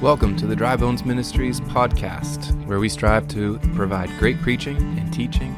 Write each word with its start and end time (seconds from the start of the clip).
Welcome 0.00 0.36
to 0.36 0.46
the 0.46 0.54
Dry 0.54 0.76
Bones 0.76 1.04
Ministries 1.04 1.60
podcast, 1.60 2.54
where 2.66 2.78
we 2.78 2.88
strive 2.88 3.26
to 3.28 3.58
provide 3.74 4.08
great 4.20 4.40
preaching 4.40 4.76
and 4.96 5.12
teaching 5.12 5.56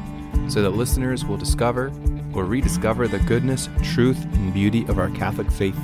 so 0.49 0.63
that 0.63 0.71
listeners 0.71 1.23
will 1.23 1.37
discover 1.37 1.93
or 2.33 2.45
rediscover 2.45 3.07
the 3.07 3.19
goodness, 3.19 3.69
truth, 3.83 4.25
and 4.33 4.51
beauty 4.51 4.83
of 4.87 4.97
our 4.97 5.11
Catholic 5.11 5.51
faith. 5.51 5.77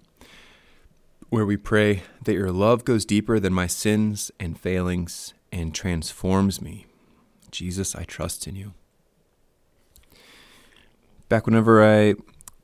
where 1.29 1.43
we 1.43 1.57
pray 1.57 2.03
that 2.23 2.33
your 2.33 2.51
love 2.51 2.85
goes 2.85 3.03
deeper 3.03 3.39
than 3.39 3.51
my 3.51 3.65
sins 3.65 4.29
and 4.39 4.59
failings 4.59 5.33
and 5.51 5.73
transforms 5.73 6.61
me. 6.61 6.85
Jesus, 7.49 7.95
I 7.95 8.03
trust 8.03 8.45
in 8.45 8.55
you. 8.55 8.75
Back 11.29 11.47
whenever 11.47 11.83
I 11.83 12.13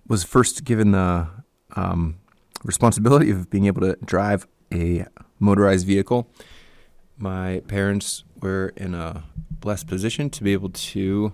was 0.07 0.23
first 0.23 0.63
given 0.63 0.91
the 0.91 1.27
um, 1.75 2.19
responsibility 2.63 3.31
of 3.31 3.49
being 3.49 3.65
able 3.65 3.81
to 3.81 3.97
drive 4.05 4.45
a 4.73 5.05
motorized 5.39 5.85
vehicle. 5.85 6.29
My 7.17 7.61
parents 7.67 8.23
were 8.41 8.73
in 8.75 8.95
a 8.95 9.23
blessed 9.49 9.87
position 9.87 10.29
to 10.31 10.43
be 10.43 10.53
able 10.53 10.69
to 10.69 11.33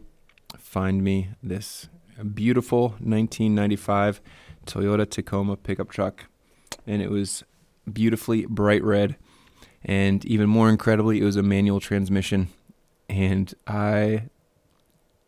find 0.58 1.04
me 1.04 1.30
this 1.42 1.88
beautiful 2.34 2.90
1995 3.00 4.22
Toyota 4.66 5.10
Tacoma 5.10 5.56
pickup 5.56 5.90
truck. 5.90 6.26
And 6.86 7.02
it 7.02 7.10
was 7.10 7.44
beautifully 7.92 8.46
bright 8.46 8.84
red. 8.84 9.16
And 9.84 10.26
even 10.26 10.50
more 10.50 10.70
incredibly, 10.70 11.22
it 11.22 11.24
was 11.24 11.36
a 11.36 11.44
manual 11.44 11.80
transmission. 11.80 12.50
And 13.08 13.54
I 13.66 14.24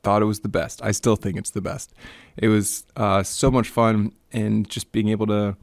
thought 0.04 0.22
it 0.22 0.26
was 0.26 0.42
the 0.42 0.50
best. 0.50 0.82
I 0.84 0.92
still 0.92 1.16
think 1.16 1.38
it's 1.38 1.52
the 1.52 1.62
best. 1.62 1.94
It 2.38 2.50
was 2.50 2.86
uh, 2.96 3.24
so 3.24 3.50
much 3.50 3.70
fun. 3.70 4.14
And 4.34 4.70
just 4.70 4.92
being 4.92 5.10
able 5.10 5.28
to 5.28 5.56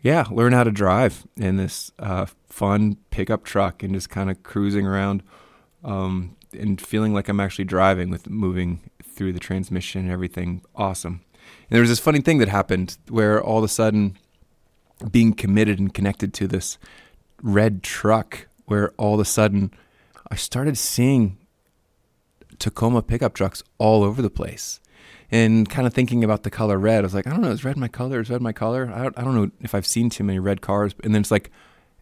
yeah, 0.00 0.24
learn 0.30 0.52
how 0.52 0.64
to 0.64 0.70
drive 0.70 1.26
in 1.36 1.56
this 1.56 1.90
uh, 1.98 2.26
fun 2.48 2.96
pickup 3.10 3.44
truck 3.44 3.82
and 3.82 3.94
just 3.94 4.10
kind 4.10 4.30
of 4.30 4.42
cruising 4.42 4.86
around 4.86 5.22
um, 5.84 6.36
and 6.52 6.80
feeling 6.80 7.12
like 7.12 7.28
I'm 7.28 7.40
actually 7.40 7.64
driving 7.64 8.10
with 8.10 8.28
moving 8.28 8.90
through 9.02 9.32
the 9.32 9.40
transmission 9.40 10.02
and 10.02 10.10
everything. 10.10 10.62
Awesome. 10.74 11.24
And 11.34 11.76
there 11.76 11.80
was 11.80 11.90
this 11.90 11.98
funny 11.98 12.20
thing 12.20 12.38
that 12.38 12.48
happened 12.48 12.98
where 13.08 13.42
all 13.42 13.58
of 13.58 13.64
a 13.64 13.68
sudden, 13.68 14.16
being 15.10 15.32
committed 15.32 15.78
and 15.78 15.92
connected 15.94 16.34
to 16.34 16.48
this 16.48 16.78
red 17.42 17.82
truck, 17.82 18.48
where 18.66 18.90
all 18.96 19.14
of 19.14 19.20
a 19.20 19.24
sudden 19.24 19.72
I 20.30 20.36
started 20.36 20.76
seeing 20.76 21.38
Tacoma 22.58 23.02
pickup 23.02 23.34
trucks 23.34 23.62
all 23.78 24.02
over 24.02 24.20
the 24.20 24.30
place 24.30 24.80
and 25.30 25.68
kind 25.68 25.86
of 25.86 25.92
thinking 25.92 26.24
about 26.24 26.42
the 26.42 26.50
color 26.50 26.78
red, 26.78 27.00
I 27.00 27.02
was 27.02 27.14
like, 27.14 27.26
I 27.26 27.30
don't 27.30 27.42
know, 27.42 27.50
is 27.50 27.64
red 27.64 27.76
my 27.76 27.88
color? 27.88 28.20
Is 28.20 28.30
red 28.30 28.40
my 28.40 28.52
color? 28.52 28.90
I 28.94 29.02
don't, 29.02 29.18
I 29.18 29.24
don't 29.24 29.34
know 29.34 29.50
if 29.60 29.74
I've 29.74 29.86
seen 29.86 30.08
too 30.08 30.24
many 30.24 30.38
red 30.38 30.60
cars. 30.60 30.94
And 31.04 31.14
then 31.14 31.20
it's 31.20 31.30
like, 31.30 31.50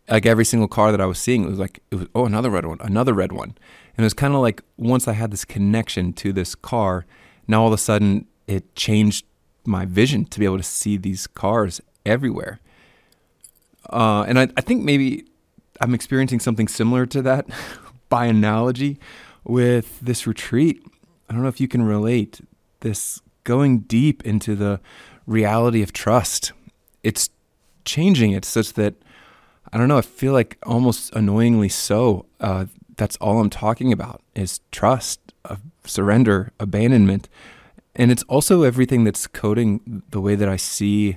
like 0.08 0.26
every 0.26 0.44
single 0.44 0.68
car 0.68 0.92
that 0.92 1.00
I 1.00 1.06
was 1.06 1.18
seeing, 1.18 1.44
it 1.44 1.50
was 1.50 1.58
like, 1.58 1.80
it 1.90 1.96
was, 1.96 2.08
oh, 2.14 2.26
another 2.26 2.50
red 2.50 2.66
one, 2.66 2.78
another 2.80 3.12
red 3.12 3.32
one. 3.32 3.56
And 3.96 4.04
it 4.04 4.06
was 4.06 4.14
kind 4.14 4.34
of 4.34 4.40
like 4.40 4.62
once 4.76 5.08
I 5.08 5.12
had 5.12 5.32
this 5.32 5.44
connection 5.44 6.12
to 6.14 6.32
this 6.32 6.54
car, 6.54 7.04
now 7.48 7.62
all 7.62 7.68
of 7.68 7.72
a 7.72 7.78
sudden 7.78 8.26
it 8.46 8.74
changed 8.76 9.26
my 9.64 9.84
vision 9.84 10.24
to 10.26 10.38
be 10.38 10.44
able 10.44 10.58
to 10.58 10.62
see 10.62 10.96
these 10.96 11.26
cars 11.26 11.80
everywhere. 12.04 12.60
Uh, 13.90 14.24
and 14.28 14.38
I, 14.38 14.48
I 14.56 14.60
think 14.60 14.84
maybe 14.84 15.24
I'm 15.80 15.94
experiencing 15.94 16.40
something 16.40 16.68
similar 16.68 17.06
to 17.06 17.22
that 17.22 17.46
by 18.08 18.26
analogy 18.26 18.98
with 19.42 19.98
this 20.00 20.26
retreat. 20.26 20.80
I 21.28 21.32
don't 21.32 21.42
know 21.42 21.48
if 21.48 21.60
you 21.60 21.66
can 21.68 21.82
relate 21.82 22.40
this 22.80 23.20
going 23.44 23.80
deep 23.80 24.24
into 24.24 24.54
the 24.54 24.80
reality 25.26 25.82
of 25.82 25.92
trust. 25.92 26.52
It's 27.02 27.30
changing 27.84 28.32
it 28.32 28.44
such 28.44 28.72
that 28.74 28.94
I 29.72 29.78
don't 29.78 29.88
know. 29.88 29.98
I 29.98 30.02
feel 30.02 30.32
like 30.32 30.58
almost 30.64 31.12
annoyingly 31.14 31.68
so. 31.68 32.26
Uh, 32.40 32.66
that's 32.96 33.16
all 33.16 33.40
I'm 33.40 33.50
talking 33.50 33.92
about 33.92 34.22
is 34.34 34.60
trust, 34.70 35.20
uh, 35.44 35.56
surrender, 35.84 36.52
abandonment, 36.58 37.28
and 37.94 38.10
it's 38.10 38.22
also 38.24 38.62
everything 38.62 39.04
that's 39.04 39.26
coding 39.26 40.02
the 40.10 40.20
way 40.20 40.34
that 40.34 40.48
I 40.48 40.56
see 40.56 41.16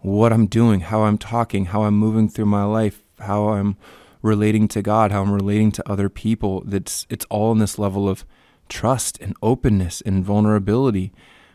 what 0.00 0.32
I'm 0.32 0.46
doing, 0.46 0.80
how 0.80 1.02
I'm 1.02 1.18
talking, 1.18 1.66
how 1.66 1.82
I'm 1.82 1.94
moving 1.94 2.28
through 2.28 2.46
my 2.46 2.64
life, 2.64 3.02
how 3.20 3.48
I'm 3.48 3.76
relating 4.22 4.68
to 4.68 4.82
God, 4.82 5.12
how 5.12 5.22
I'm 5.22 5.32
relating 5.32 5.72
to 5.72 5.90
other 5.90 6.08
people. 6.08 6.62
That's 6.66 7.06
it's 7.10 7.26
all 7.26 7.52
in 7.52 7.58
this 7.58 7.78
level 7.78 8.08
of 8.08 8.24
trust 8.68 9.18
and 9.20 9.34
openness 9.42 10.00
and 10.00 10.24
vulnerability, 10.24 11.12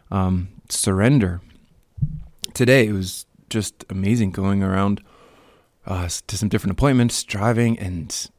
um, 0.10 0.50
surrender. 0.70 1.42
Today 2.54 2.88
it 2.88 2.94
was 2.94 3.26
just 3.50 3.86
amazing 3.90 4.32
going 4.32 4.64
around 4.64 5.02
uh, 5.86 6.08
to 6.28 6.38
some 6.38 6.50
different 6.50 6.72
appointments, 6.72 7.24
driving, 7.24 7.78
and 7.80 8.30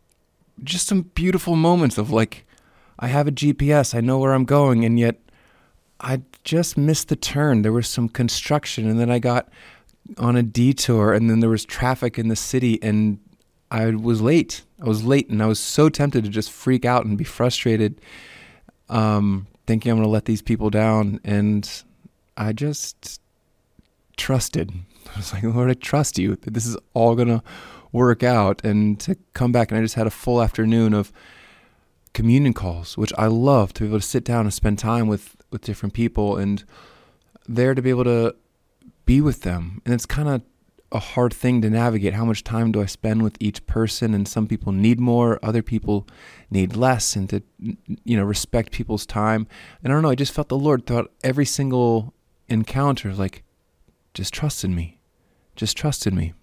just 0.62 0.86
some 0.86 1.02
beautiful 1.02 1.56
moments 1.56 1.98
of 1.98 2.10
like, 2.10 2.46
I 2.98 3.08
have 3.08 3.26
a 3.26 3.32
GPS, 3.32 3.94
I 3.94 4.00
know 4.00 4.18
where 4.18 4.32
I'm 4.32 4.44
going, 4.44 4.84
and 4.84 4.98
yet 4.98 5.20
I 6.00 6.22
just 6.44 6.76
missed 6.76 7.08
the 7.08 7.16
turn. 7.16 7.62
There 7.62 7.72
was 7.72 7.88
some 7.88 8.08
construction, 8.08 8.88
and 8.88 8.98
then 8.98 9.10
I 9.10 9.18
got 9.18 9.48
on 10.18 10.36
a 10.36 10.42
detour, 10.42 11.12
and 11.12 11.28
then 11.28 11.40
there 11.40 11.50
was 11.50 11.64
traffic 11.64 12.18
in 12.18 12.28
the 12.28 12.36
city, 12.36 12.80
and 12.82 13.18
I 13.70 13.90
was 13.90 14.20
late. 14.20 14.62
I 14.80 14.84
was 14.84 15.04
late, 15.04 15.30
and 15.30 15.42
I 15.42 15.46
was 15.46 15.58
so 15.58 15.88
tempted 15.88 16.24
to 16.24 16.30
just 16.30 16.50
freak 16.50 16.84
out 16.84 17.04
and 17.04 17.18
be 17.18 17.24
frustrated 17.24 18.00
um, 18.92 19.46
thinking 19.66 19.90
I'm 19.90 19.98
going 19.98 20.06
to 20.06 20.10
let 20.10 20.26
these 20.26 20.42
people 20.42 20.70
down. 20.70 21.20
And 21.24 21.68
I 22.36 22.52
just 22.52 23.20
trusted. 24.16 24.70
I 25.14 25.18
was 25.18 25.32
like, 25.32 25.42
Lord, 25.42 25.70
I 25.70 25.74
trust 25.74 26.18
you 26.18 26.36
that 26.36 26.54
this 26.54 26.66
is 26.66 26.76
all 26.94 27.16
going 27.16 27.28
to 27.28 27.42
work 27.90 28.22
out. 28.22 28.64
And 28.64 29.00
to 29.00 29.16
come 29.34 29.50
back, 29.52 29.70
and 29.70 29.78
I 29.78 29.82
just 29.82 29.94
had 29.96 30.06
a 30.06 30.10
full 30.10 30.42
afternoon 30.42 30.94
of 30.94 31.12
communion 32.12 32.52
calls, 32.52 32.96
which 32.96 33.12
I 33.16 33.26
love 33.26 33.72
to 33.74 33.82
be 33.82 33.88
able 33.88 34.00
to 34.00 34.06
sit 34.06 34.24
down 34.24 34.42
and 34.42 34.52
spend 34.52 34.78
time 34.78 35.08
with, 35.08 35.36
with 35.50 35.62
different 35.62 35.94
people 35.94 36.36
and 36.36 36.62
there 37.48 37.74
to 37.74 37.82
be 37.82 37.90
able 37.90 38.04
to 38.04 38.36
be 39.06 39.20
with 39.20 39.42
them. 39.42 39.80
And 39.84 39.94
it's 39.94 40.06
kind 40.06 40.28
of 40.28 40.42
a 40.92 40.98
hard 40.98 41.32
thing 41.32 41.62
to 41.62 41.70
navigate. 41.70 42.14
How 42.14 42.24
much 42.24 42.44
time 42.44 42.70
do 42.70 42.82
I 42.82 42.86
spend 42.86 43.22
with 43.22 43.36
each 43.40 43.66
person? 43.66 44.14
And 44.14 44.28
some 44.28 44.46
people 44.46 44.72
need 44.72 45.00
more, 45.00 45.38
other 45.42 45.62
people 45.62 46.06
need 46.50 46.76
less, 46.76 47.16
and 47.16 47.28
to 47.30 47.42
you 47.58 48.16
know 48.16 48.24
respect 48.24 48.72
people's 48.72 49.06
time. 49.06 49.46
And 49.82 49.92
I 49.92 49.96
don't 49.96 50.02
know. 50.02 50.10
I 50.10 50.14
just 50.14 50.32
felt 50.32 50.48
the 50.48 50.58
Lord 50.58 50.86
throughout 50.86 51.10
every 51.24 51.46
single 51.46 52.14
encounter, 52.48 53.14
like, 53.14 53.42
just 54.14 54.34
trust 54.34 54.62
in 54.64 54.74
me, 54.74 54.98
just 55.56 55.76
trust 55.76 56.06
in 56.06 56.14
me. 56.14 56.34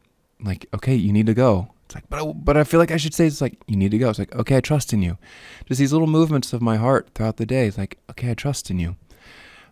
Like, 0.41 0.65
okay, 0.73 0.95
you 0.95 1.13
need 1.13 1.27
to 1.27 1.33
go. 1.33 1.69
It's 1.85 1.95
like, 1.95 2.09
but 2.09 2.19
I, 2.19 2.31
but 2.31 2.57
I 2.57 2.63
feel 2.63 2.79
like 2.79 2.91
I 2.91 2.97
should 2.97 3.13
say 3.13 3.27
it's 3.27 3.41
like 3.41 3.59
you 3.67 3.75
need 3.75 3.91
to 3.91 3.97
go. 3.97 4.09
It's 4.09 4.19
like, 4.19 4.35
okay, 4.35 4.57
I 4.57 4.61
trust 4.61 4.93
in 4.93 5.01
you. 5.01 5.17
Just 5.65 5.79
these 5.79 5.91
little 5.91 6.07
movements 6.07 6.53
of 6.53 6.61
my 6.61 6.77
heart 6.77 7.09
throughout 7.15 7.37
the 7.37 7.45
day. 7.45 7.67
It's 7.67 7.77
like, 7.77 7.97
okay, 8.09 8.31
I 8.31 8.33
trust 8.33 8.69
in 8.69 8.79
you. 8.79 8.95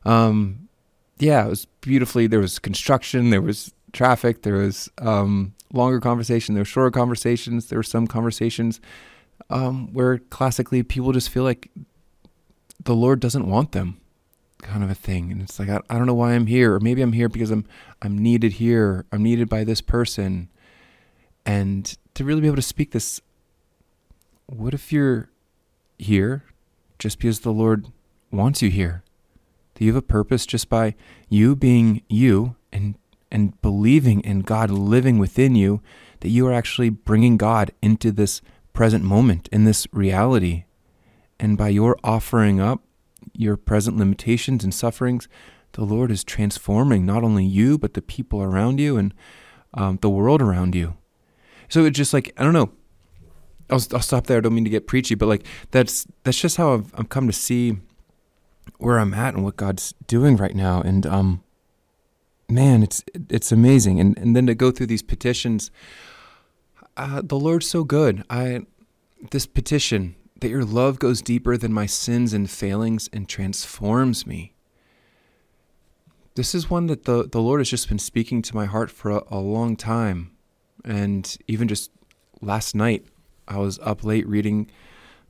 Um, 0.04 0.68
yeah, 1.20 1.46
it 1.46 1.50
was 1.50 1.66
beautifully. 1.82 2.28
There 2.28 2.40
was 2.40 2.60
construction. 2.60 3.30
There 3.30 3.42
was 3.42 3.74
traffic. 3.94 4.42
There 4.42 4.56
was 4.56 4.90
um, 5.00 5.54
longer 5.74 6.00
conversation. 6.00 6.56
There 6.56 6.62
were 6.62 6.66
shorter 6.66 6.92
conversations. 6.92 7.68
There 7.68 7.80
were 7.80 7.84
some 7.84 8.08
conversations 8.08 8.80
um, 9.50 9.94
where 9.94 10.18
classically 10.18 10.84
people 10.84 11.12
just 11.12 11.30
feel 11.30 11.44
like 11.44 11.70
the 12.84 12.96
Lord 12.96 13.20
doesn't 13.20 13.48
want 13.48 13.72
them, 13.72 14.00
kind 14.62 14.84
of 14.84 14.90
a 14.90 14.96
thing. 14.96 15.32
And 15.32 15.42
it's 15.42 15.60
like 15.60 15.70
I, 15.70 15.80
I 15.90 15.98
don't 15.98 16.08
know 16.08 16.14
why 16.14 16.34
I'm 16.34 16.48
here, 16.48 16.76
or 16.76 16.80
maybe 16.80 17.02
I'm 17.02 17.14
here 17.14 17.30
because 17.30 17.52
I'm 17.52 17.66
I'm 18.02 18.18
needed 18.18 18.54
here. 18.54 19.06
I'm 19.12 19.24
needed 19.24 19.50
by 19.50 19.64
this 19.64 19.82
person, 19.82 20.50
and 21.46 21.98
to 22.14 22.24
really 22.24 22.42
be 22.42 22.48
able 22.48 22.58
to 22.58 22.62
speak 22.62 22.92
this. 22.92 23.22
What 24.48 24.74
if 24.74 24.94
you're 24.94 25.30
here 25.98 26.46
just 27.00 27.18
because 27.18 27.42
the 27.42 27.52
Lord 27.52 27.88
wants 28.32 28.62
you 28.62 28.70
here? 28.70 29.04
Do 29.76 29.86
you 29.86 29.92
have 29.92 30.04
a 30.04 30.06
purpose 30.06 30.46
just 30.46 30.70
by 30.70 30.96
you 31.30 31.56
being 31.56 32.02
you 32.08 32.56
and 32.72 32.96
and 33.32 33.60
believing 33.62 34.22
in 34.22 34.42
God 34.42 34.70
living 34.70 35.18
within 35.18 35.56
you, 35.56 35.82
that 36.22 36.30
you 36.30 36.48
are 36.48 36.54
actually 36.54 36.90
bringing 36.90 37.38
God 37.38 37.72
into 37.82 38.12
this 38.12 38.42
present 38.74 39.04
moment, 39.04 39.50
in 39.52 39.64
this 39.64 39.88
reality. 39.92 40.66
And 41.40 41.58
by 41.58 41.70
your 41.70 41.98
offering 42.04 42.60
up 42.60 42.84
your 43.34 43.58
present 43.58 43.98
limitations 43.98 44.64
and 44.64 44.74
sufferings, 44.74 45.28
the 45.74 45.84
Lord 45.84 46.12
is 46.12 46.24
transforming 46.24 47.06
not 47.06 47.24
only 47.24 47.46
you, 47.46 47.78
but 47.78 47.94
the 47.94 48.02
people 48.02 48.42
around 48.42 48.80
you 48.80 48.98
and 48.98 49.14
um, 49.74 50.00
the 50.02 50.10
world 50.10 50.42
around 50.42 50.74
you. 50.74 50.96
So 51.70 51.86
it's 51.86 51.98
just 51.98 52.14
like 52.14 52.34
I 52.38 52.44
don't 52.44 52.54
know. 52.54 52.72
I'll 53.70 53.84
I'll 53.94 54.02
stop 54.02 54.28
there. 54.28 54.38
I 54.38 54.42
don't 54.42 54.56
mean 54.56 54.64
to 54.64 54.70
get 54.70 54.88
preachy, 54.88 55.16
but 55.16 55.28
like 55.28 55.46
that's 55.72 56.08
that's 56.24 56.40
just 56.40 56.58
how 56.58 56.74
I've 56.74 56.94
I've 56.98 57.10
come 57.10 57.28
to 57.28 57.34
see 57.34 57.78
where 58.78 59.00
I'm 59.00 59.14
at 59.14 59.34
and 59.34 59.44
what 59.44 59.58
God's 59.58 59.94
doing 60.08 60.38
right 60.38 60.56
now. 60.56 60.82
And 60.82 61.06
um, 61.06 61.44
man, 62.50 62.84
it's 62.84 63.04
it's 63.30 63.52
amazing. 63.52 64.00
And 64.00 64.18
and 64.18 64.36
then 64.36 64.48
to 64.48 64.56
go 64.56 64.72
through 64.72 64.88
these 64.88 65.04
petitions, 65.04 65.72
uh, 66.96 67.22
the 67.24 67.40
Lord's 67.40 67.68
so 67.68 67.84
good. 67.84 68.24
I 68.30 68.66
this 69.32 69.46
petition 69.46 70.16
that 70.40 70.50
your 70.50 70.64
love 70.64 71.00
goes 71.00 71.22
deeper 71.22 71.58
than 71.58 71.74
my 71.74 71.86
sins 71.86 72.34
and 72.34 72.50
failings 72.50 73.10
and 73.12 73.28
transforms 73.28 74.28
me. 74.28 74.54
This 76.36 76.54
is 76.54 76.70
one 76.70 76.86
that 76.88 77.06
the, 77.06 77.28
the 77.28 77.42
Lord 77.42 77.60
has 77.60 77.70
just 77.70 77.90
been 77.90 77.98
speaking 77.98 78.44
to 78.44 78.56
my 78.56 78.66
heart 78.66 78.92
for 78.92 79.10
a, 79.10 79.24
a 79.32 79.40
long 79.40 79.76
time. 79.76 80.32
And 80.86 81.36
even 81.48 81.68
just 81.68 81.90
last 82.42 82.76
night, 82.76 83.08
I 83.48 83.58
was 83.58 83.80
up 83.80 84.04
late 84.04 84.28
reading 84.28 84.70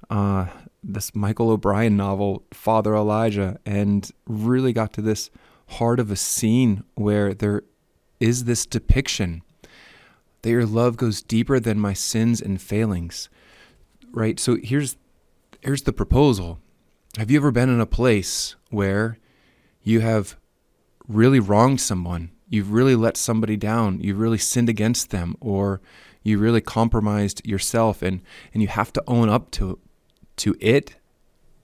uh, 0.10 0.48
this 0.84 1.16
Michael 1.16 1.52
O'Brien 1.52 1.96
novel, 1.96 2.44
Father 2.52 2.94
Elijah, 2.94 3.58
and 3.66 4.12
really 4.28 4.74
got 4.74 4.92
to 4.94 5.02
this 5.02 5.30
heart 5.68 6.00
of 6.00 6.12
a 6.12 6.16
scene 6.16 6.84
where 6.96 7.34
there 7.34 7.64
is 8.20 8.46
this 8.46 8.66
depiction 8.66 9.44
that 10.42 10.50
your 10.50 10.66
love 10.66 10.98
goes 10.98 11.22
deeper 11.22 11.60
than 11.60 11.80
my 11.80 11.94
sins 11.94 12.42
and 12.42 12.62
failings. 12.62 13.30
Right? 14.12 14.40
So 14.40 14.58
here's 14.62 14.98
here's 15.62 15.84
the 15.84 15.94
proposal. 15.94 16.60
Have 17.18 17.32
you 17.32 17.38
ever 17.38 17.52
been 17.52 17.70
in 17.70 17.82
a 17.82 17.86
place 17.86 18.56
where 18.70 19.18
you 19.82 20.00
have 20.02 20.38
really 21.08 21.40
wronged 21.40 21.82
someone? 21.82 22.32
You've 22.50 22.72
really 22.72 22.96
let 22.96 23.18
somebody 23.18 23.58
down. 23.58 24.00
You've 24.00 24.20
really 24.20 24.38
sinned 24.38 24.70
against 24.70 25.10
them 25.10 25.36
or 25.42 25.82
you 26.24 26.38
really 26.38 26.62
compromised 26.62 27.46
yourself 27.46 28.02
and 28.02 28.22
and 28.54 28.62
you 28.62 28.68
have 28.70 28.94
to 28.94 29.04
own 29.08 29.30
up 29.30 29.52
to 29.52 29.80
to 30.38 30.56
it 30.60 30.96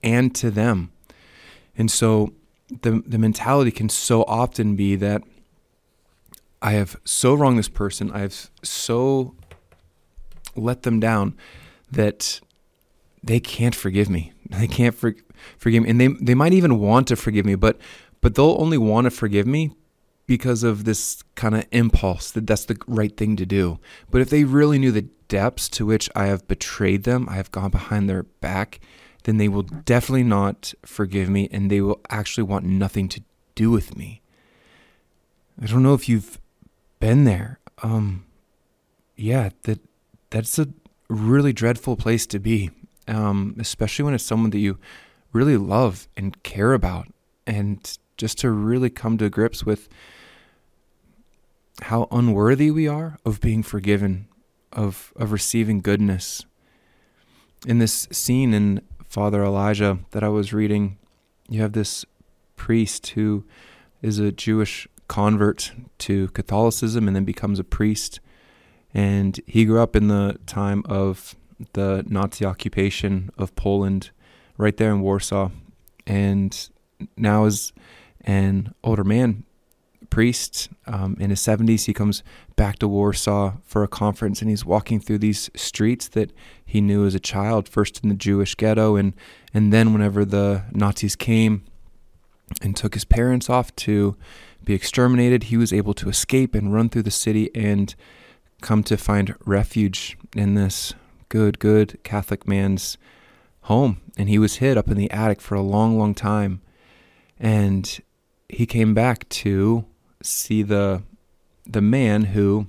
and 0.02 0.34
to 0.34 0.50
them. 0.50 0.92
And 1.76 1.90
so 1.90 2.34
the 2.68 3.02
the 3.06 3.18
mentality 3.18 3.70
can 3.70 3.88
so 3.88 4.22
often 4.24 4.76
be 4.76 4.96
that 4.96 5.22
I 6.62 6.72
have 6.72 6.96
so 7.04 7.34
wronged 7.34 7.58
this 7.58 7.68
person, 7.68 8.10
I 8.12 8.20
have 8.20 8.50
so 8.62 9.34
let 10.56 10.82
them 10.82 11.00
down 11.00 11.36
that 11.90 12.40
they 13.22 13.40
can't 13.40 13.74
forgive 13.74 14.08
me. 14.08 14.32
They 14.50 14.66
can't 14.66 14.94
for, 14.94 15.14
forgive 15.58 15.82
me, 15.82 15.90
and 15.90 16.00
they 16.00 16.08
they 16.08 16.34
might 16.34 16.52
even 16.52 16.78
want 16.78 17.08
to 17.08 17.16
forgive 17.16 17.46
me, 17.46 17.54
but 17.54 17.78
but 18.20 18.34
they'll 18.34 18.56
only 18.58 18.78
want 18.78 19.06
to 19.06 19.10
forgive 19.10 19.46
me 19.46 19.72
because 20.26 20.62
of 20.62 20.84
this 20.84 21.22
kind 21.34 21.54
of 21.54 21.66
impulse 21.70 22.30
that 22.30 22.46
that's 22.46 22.64
the 22.64 22.78
right 22.86 23.16
thing 23.16 23.36
to 23.36 23.46
do. 23.46 23.78
But 24.10 24.20
if 24.20 24.30
they 24.30 24.44
really 24.44 24.78
knew 24.78 24.90
the 24.90 25.08
depths 25.28 25.68
to 25.70 25.86
which 25.86 26.08
I 26.14 26.26
have 26.26 26.48
betrayed 26.48 27.04
them, 27.04 27.28
I 27.28 27.34
have 27.34 27.50
gone 27.50 27.70
behind 27.70 28.08
their 28.08 28.22
back, 28.22 28.80
then 29.24 29.38
they 29.38 29.48
will 29.48 29.62
definitely 29.62 30.22
not 30.22 30.72
forgive 30.84 31.28
me 31.28 31.48
and 31.50 31.70
they 31.70 31.80
will 31.80 32.00
actually 32.08 32.44
want 32.44 32.64
nothing 32.64 33.08
to 33.08 33.22
do 33.54 33.70
with 33.70 33.96
me. 33.96 34.22
I 35.60 35.66
don't 35.66 35.82
know 35.82 35.94
if 35.94 36.08
you've 36.08 36.38
been 37.00 37.24
there. 37.24 37.58
Um 37.82 38.24
yeah, 39.16 39.50
that 39.62 39.80
that's 40.30 40.58
a 40.58 40.68
really 41.08 41.52
dreadful 41.52 41.96
place 41.96 42.26
to 42.28 42.38
be. 42.38 42.70
Um 43.08 43.56
especially 43.58 44.04
when 44.04 44.14
it's 44.14 44.24
someone 44.24 44.50
that 44.50 44.58
you 44.58 44.78
really 45.32 45.56
love 45.56 46.06
and 46.16 46.40
care 46.42 46.72
about 46.72 47.08
and 47.46 47.98
just 48.16 48.38
to 48.38 48.50
really 48.50 48.90
come 48.90 49.18
to 49.18 49.28
grips 49.28 49.64
with 49.64 49.88
how 51.82 52.06
unworthy 52.10 52.70
we 52.70 52.86
are 52.86 53.18
of 53.24 53.40
being 53.40 53.62
forgiven, 53.62 54.28
of 54.72 55.12
of 55.16 55.32
receiving 55.32 55.80
goodness. 55.80 56.44
In 57.66 57.78
this 57.78 58.06
scene 58.12 58.52
in 58.52 58.82
Father 59.14 59.44
Elijah 59.44 60.00
that 60.10 60.24
I 60.24 60.28
was 60.28 60.52
reading, 60.52 60.98
you 61.48 61.62
have 61.62 61.72
this 61.72 62.04
priest 62.56 63.06
who 63.10 63.44
is 64.02 64.18
a 64.18 64.32
Jewish 64.32 64.88
convert 65.06 65.70
to 65.98 66.26
Catholicism 66.30 67.06
and 67.06 67.14
then 67.14 67.24
becomes 67.24 67.60
a 67.60 67.64
priest. 67.64 68.18
And 68.92 69.40
he 69.46 69.66
grew 69.66 69.80
up 69.80 69.94
in 69.94 70.08
the 70.08 70.40
time 70.46 70.82
of 70.86 71.36
the 71.74 72.04
Nazi 72.08 72.44
occupation 72.44 73.30
of 73.38 73.54
Poland, 73.54 74.10
right 74.58 74.76
there 74.76 74.90
in 74.90 75.00
Warsaw. 75.00 75.50
And 76.08 76.68
now, 77.16 77.44
as 77.44 77.72
an 78.22 78.74
older 78.82 79.04
man, 79.04 79.44
priest 80.14 80.68
um, 80.86 81.16
in 81.18 81.30
his 81.30 81.40
70s. 81.40 81.86
He 81.86 81.92
comes 81.92 82.22
back 82.54 82.78
to 82.78 82.86
Warsaw 82.86 83.54
for 83.64 83.82
a 83.82 83.88
conference 83.88 84.40
and 84.40 84.48
he's 84.48 84.64
walking 84.64 85.00
through 85.00 85.18
these 85.18 85.50
streets 85.56 86.06
that 86.10 86.30
he 86.64 86.80
knew 86.80 87.04
as 87.04 87.16
a 87.16 87.20
child, 87.20 87.68
first 87.68 87.98
in 88.00 88.10
the 88.10 88.14
Jewish 88.14 88.54
ghetto, 88.54 88.94
and, 88.94 89.14
and 89.52 89.72
then 89.72 89.92
whenever 89.92 90.24
the 90.24 90.66
Nazis 90.70 91.16
came 91.16 91.64
and 92.62 92.76
took 92.76 92.94
his 92.94 93.04
parents 93.04 93.50
off 93.50 93.74
to 93.74 94.16
be 94.62 94.72
exterminated, 94.72 95.44
he 95.44 95.56
was 95.56 95.72
able 95.72 95.94
to 95.94 96.08
escape 96.08 96.54
and 96.54 96.72
run 96.72 96.88
through 96.88 97.02
the 97.02 97.10
city 97.10 97.50
and 97.52 97.96
come 98.60 98.84
to 98.84 98.96
find 98.96 99.34
refuge 99.44 100.16
in 100.36 100.54
this 100.54 100.94
good, 101.28 101.58
good 101.58 101.98
Catholic 102.04 102.46
man's 102.46 102.98
home. 103.62 104.00
And 104.16 104.28
he 104.28 104.38
was 104.38 104.56
hid 104.56 104.78
up 104.78 104.88
in 104.88 104.96
the 104.96 105.10
attic 105.10 105.40
for 105.40 105.56
a 105.56 105.60
long, 105.60 105.98
long 105.98 106.14
time. 106.14 106.62
And 107.36 108.00
he 108.48 108.64
came 108.64 108.94
back 108.94 109.28
to 109.30 109.86
see 110.24 110.62
the 110.62 111.02
the 111.66 111.80
man 111.80 112.24
who 112.26 112.66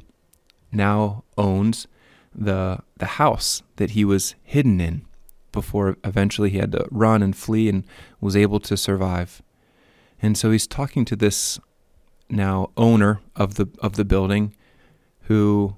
now 0.72 1.24
owns 1.38 1.88
the 2.34 2.80
the 2.98 3.06
house 3.06 3.64
that 3.78 3.92
he 3.92 4.06
was 4.06 4.36
hidden 4.44 4.80
in 4.80 5.06
before 5.52 5.98
eventually 6.04 6.50
he 6.50 6.58
had 6.58 6.72
to 6.74 6.86
run 6.92 7.24
and 7.24 7.36
flee 7.36 7.70
and 7.70 7.84
was 8.20 8.36
able 8.36 8.60
to 8.60 8.76
survive. 8.76 9.42
And 10.22 10.38
so 10.38 10.52
he's 10.52 10.68
talking 10.68 11.06
to 11.06 11.16
this 11.16 11.60
now 12.30 12.72
owner 12.76 13.22
of 13.36 13.56
the 13.56 13.68
of 13.80 13.94
the 13.94 14.06
building 14.06 14.56
who 15.22 15.76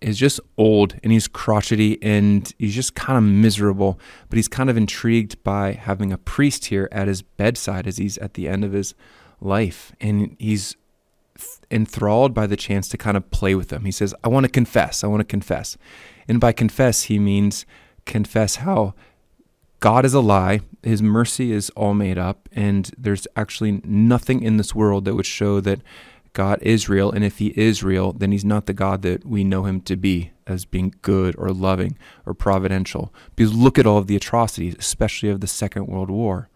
is 0.00 0.18
just 0.18 0.38
old 0.58 0.96
and 1.02 1.12
he's 1.12 1.26
crotchety 1.28 1.98
and 2.02 2.52
he's 2.58 2.74
just 2.74 2.94
kind 2.94 3.16
of 3.16 3.24
miserable, 3.24 3.98
but 4.28 4.36
he's 4.36 4.48
kind 4.48 4.68
of 4.68 4.76
intrigued 4.76 5.42
by 5.42 5.72
having 5.72 6.12
a 6.12 6.18
priest 6.18 6.66
here 6.66 6.88
at 6.92 7.08
his 7.08 7.22
bedside 7.22 7.86
as 7.86 7.96
he's 7.96 8.18
at 8.18 8.34
the 8.34 8.48
end 8.48 8.64
of 8.64 8.72
his 8.72 8.94
life 9.40 9.92
and 10.00 10.36
he's 10.38 10.76
enthralled 11.70 12.34
by 12.34 12.46
the 12.46 12.56
chance 12.56 12.88
to 12.88 12.96
kind 12.96 13.16
of 13.16 13.30
play 13.30 13.54
with 13.54 13.68
them. 13.68 13.84
He 13.84 13.90
says, 13.90 14.14
I 14.22 14.28
want 14.28 14.44
to 14.44 14.50
confess. 14.50 15.02
I 15.02 15.08
want 15.08 15.20
to 15.20 15.24
confess. 15.24 15.76
And 16.28 16.40
by 16.40 16.52
confess, 16.52 17.04
he 17.04 17.18
means 17.18 17.66
confess 18.04 18.56
how 18.56 18.94
God 19.80 20.06
is 20.06 20.14
a 20.14 20.20
lie, 20.20 20.60
his 20.82 21.02
mercy 21.02 21.52
is 21.52 21.68
all 21.70 21.92
made 21.92 22.16
up, 22.16 22.48
and 22.52 22.90
there's 22.96 23.26
actually 23.36 23.82
nothing 23.84 24.42
in 24.42 24.56
this 24.56 24.74
world 24.74 25.04
that 25.04 25.14
would 25.14 25.26
show 25.26 25.60
that 25.60 25.80
God 26.32 26.58
is 26.62 26.88
real. 26.88 27.10
And 27.10 27.22
if 27.22 27.38
he 27.38 27.48
is 27.48 27.82
real, 27.82 28.12
then 28.12 28.32
he's 28.32 28.44
not 28.44 28.66
the 28.66 28.72
God 28.72 29.02
that 29.02 29.26
we 29.26 29.44
know 29.44 29.64
him 29.64 29.80
to 29.82 29.96
be 29.96 30.32
as 30.46 30.64
being 30.64 30.94
good 31.02 31.34
or 31.38 31.50
loving 31.50 31.98
or 32.24 32.34
providential. 32.34 33.12
Because 33.36 33.54
look 33.54 33.78
at 33.78 33.86
all 33.86 33.98
of 33.98 34.06
the 34.06 34.16
atrocities, 34.16 34.74
especially 34.78 35.28
of 35.28 35.40
the 35.40 35.46
Second 35.46 35.86
World 35.86 36.10
War. 36.10 36.48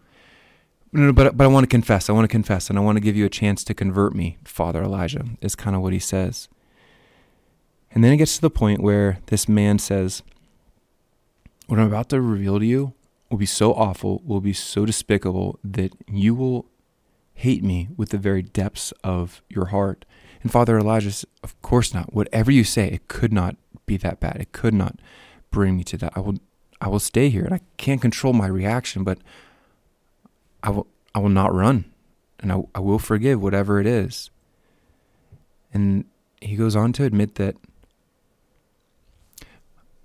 No, 0.91 1.13
but 1.13 1.37
but 1.37 1.43
I 1.43 1.47
want 1.47 1.63
to 1.63 1.67
confess. 1.67 2.09
I 2.09 2.13
want 2.13 2.25
to 2.25 2.31
confess, 2.31 2.69
and 2.69 2.79
I 2.79 2.81
want 2.81 2.95
to 2.95 3.01
give 3.01 3.15
you 3.15 3.25
a 3.25 3.29
chance 3.29 3.63
to 3.63 3.73
convert 3.73 4.15
me, 4.15 4.37
Father 4.43 4.81
Elijah. 4.81 5.25
Is 5.41 5.55
kind 5.55 5.75
of 5.75 5.81
what 5.81 5.93
he 5.93 5.99
says. 5.99 6.49
And 7.91 8.03
then 8.03 8.11
it 8.13 8.17
gets 8.17 8.35
to 8.35 8.41
the 8.41 8.49
point 8.49 8.81
where 8.81 9.19
this 9.27 9.47
man 9.47 9.77
says, 9.77 10.23
"What 11.67 11.79
I'm 11.79 11.87
about 11.87 12.09
to 12.09 12.21
reveal 12.21 12.59
to 12.59 12.65
you 12.65 12.93
will 13.29 13.37
be 13.37 13.45
so 13.45 13.73
awful, 13.73 14.21
will 14.25 14.41
be 14.41 14.53
so 14.53 14.85
despicable 14.85 15.59
that 15.63 15.93
you 16.07 16.33
will 16.33 16.65
hate 17.35 17.63
me 17.63 17.89
with 17.95 18.09
the 18.09 18.17
very 18.17 18.41
depths 18.41 18.91
of 19.03 19.43
your 19.47 19.67
heart." 19.67 20.05
And 20.41 20.51
Father 20.51 20.79
Elijah 20.79 21.11
says, 21.11 21.25
"Of 21.43 21.59
course 21.61 21.93
not. 21.93 22.13
Whatever 22.13 22.51
you 22.51 22.63
say, 22.63 22.87
it 22.87 23.07
could 23.07 23.31
not 23.31 23.57
be 23.85 23.97
that 23.97 24.19
bad. 24.19 24.37
It 24.39 24.53
could 24.53 24.73
not 24.73 24.99
bring 25.51 25.77
me 25.77 25.83
to 25.83 25.97
that. 25.97 26.13
I 26.15 26.19
will, 26.21 26.37
I 26.81 26.87
will 26.87 26.99
stay 26.99 27.29
here, 27.29 27.45
and 27.45 27.53
I 27.53 27.61
can't 27.77 28.01
control 28.01 28.33
my 28.33 28.47
reaction, 28.47 29.03
but." 29.03 29.19
I 30.63 30.69
will, 30.71 30.87
I 31.13 31.19
will 31.19 31.29
not 31.29 31.53
run 31.53 31.85
and 32.39 32.51
I, 32.51 32.63
I 32.75 32.79
will 32.79 32.99
forgive 32.99 33.41
whatever 33.41 33.79
it 33.79 33.87
is. 33.87 34.29
And 35.73 36.05
he 36.41 36.55
goes 36.55 36.75
on 36.75 36.93
to 36.93 37.03
admit 37.03 37.35
that 37.35 37.55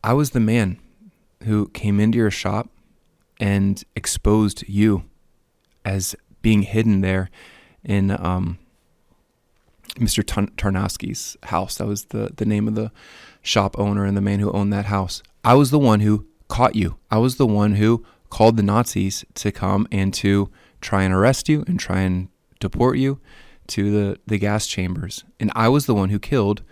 I 0.02 0.12
was 0.12 0.30
the 0.30 0.40
man 0.40 0.78
who 1.44 1.68
came 1.68 2.00
into 2.00 2.18
your 2.18 2.30
shop 2.30 2.68
and 3.40 3.82
exposed 3.96 4.64
you 4.68 5.04
as 5.84 6.14
being 6.42 6.62
hidden 6.62 7.00
there 7.00 7.30
in 7.82 8.10
um, 8.10 8.58
Mr. 9.96 10.22
Tarnowski's 10.22 11.36
house. 11.44 11.76
That 11.76 11.86
was 11.86 12.06
the, 12.06 12.30
the 12.36 12.44
name 12.44 12.68
of 12.68 12.74
the 12.74 12.90
shop 13.42 13.78
owner 13.78 14.04
and 14.04 14.16
the 14.16 14.20
man 14.20 14.40
who 14.40 14.50
owned 14.52 14.72
that 14.72 14.86
house. 14.86 15.22
I 15.44 15.54
was 15.54 15.70
the 15.70 15.78
one 15.78 16.00
who 16.00 16.26
caught 16.48 16.74
you. 16.74 16.96
I 17.10 17.18
was 17.18 17.36
the 17.36 17.46
one 17.46 17.74
who 17.74 18.04
called 18.34 18.56
the 18.56 18.64
Nazis 18.64 19.24
to 19.32 19.52
come 19.52 19.86
and 19.92 20.12
to 20.12 20.50
try 20.80 21.04
and 21.04 21.14
arrest 21.14 21.48
you 21.48 21.62
and 21.68 21.78
try 21.78 22.00
and 22.00 22.26
deport 22.58 22.98
you 22.98 23.20
to 23.68 23.92
the, 23.92 24.18
the 24.26 24.38
gas 24.38 24.66
chambers. 24.66 25.22
And 25.38 25.52
I 25.54 25.68
was 25.68 25.86
the 25.86 25.94
one 25.94 26.08
who 26.08 26.18
killed 26.18 26.64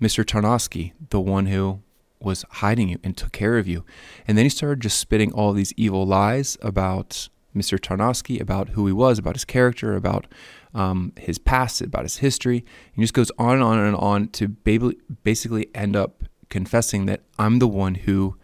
Mr. 0.00 0.24
Tarnowski, 0.24 0.92
the 1.10 1.18
one 1.18 1.46
who 1.46 1.80
was 2.20 2.44
hiding 2.48 2.88
you 2.88 3.00
and 3.02 3.16
took 3.16 3.32
care 3.32 3.58
of 3.58 3.66
you. 3.66 3.84
And 4.28 4.38
then 4.38 4.44
he 4.44 4.48
started 4.48 4.80
just 4.80 4.96
spitting 4.96 5.32
all 5.32 5.52
these 5.52 5.72
evil 5.76 6.06
lies 6.06 6.56
about 6.62 7.28
Mr. 7.52 7.80
Tarnowski, 7.80 8.40
about 8.40 8.68
who 8.68 8.86
he 8.86 8.92
was, 8.92 9.18
about 9.18 9.34
his 9.34 9.44
character, 9.44 9.96
about 9.96 10.28
um, 10.72 11.14
his 11.18 11.36
past, 11.36 11.80
about 11.80 12.04
his 12.04 12.18
history. 12.18 12.64
He 12.92 13.02
just 13.02 13.12
goes 13.12 13.32
on 13.38 13.54
and 13.54 13.64
on 13.64 13.78
and 13.80 13.96
on 13.96 14.28
to 14.28 14.46
basically 14.46 15.66
end 15.74 15.96
up 15.96 16.22
confessing 16.48 17.06
that 17.06 17.22
I'm 17.40 17.58
the 17.58 17.66
one 17.66 17.96
who 17.96 18.36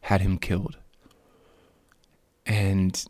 had 0.00 0.22
him 0.22 0.38
killed. 0.38 0.78
And 2.46 3.04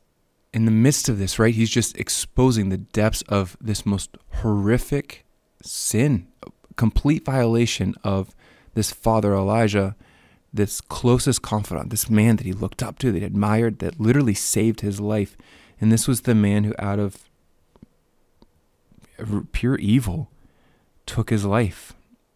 in 0.52 0.64
the 0.64 0.70
midst 0.70 1.08
of 1.08 1.18
this, 1.18 1.38
right, 1.38 1.54
he's 1.54 1.70
just 1.70 1.96
exposing 1.96 2.68
the 2.68 2.78
depths 2.78 3.22
of 3.22 3.56
this 3.60 3.84
most 3.84 4.16
horrific 4.36 5.24
sin, 5.62 6.28
complete 6.76 7.24
violation 7.24 7.94
of 8.04 8.34
this 8.74 8.92
father 8.92 9.34
Elijah, 9.34 9.96
this 10.52 10.80
closest 10.80 11.42
confidant, 11.42 11.90
this 11.90 12.08
man 12.08 12.36
that 12.36 12.46
he 12.46 12.52
looked 12.52 12.82
up 12.82 12.98
to, 13.00 13.10
that 13.10 13.18
he 13.18 13.24
admired, 13.24 13.80
that 13.80 13.98
literally 13.98 14.34
saved 14.34 14.80
his 14.80 15.00
life. 15.00 15.36
And 15.80 15.90
this 15.90 16.06
was 16.06 16.22
the 16.22 16.34
man 16.34 16.64
who, 16.64 16.74
out 16.78 17.00
of 17.00 17.28
pure 19.52 19.76
evil, 19.76 20.30
took 21.06 21.30
his 21.30 21.44
life 21.44 21.92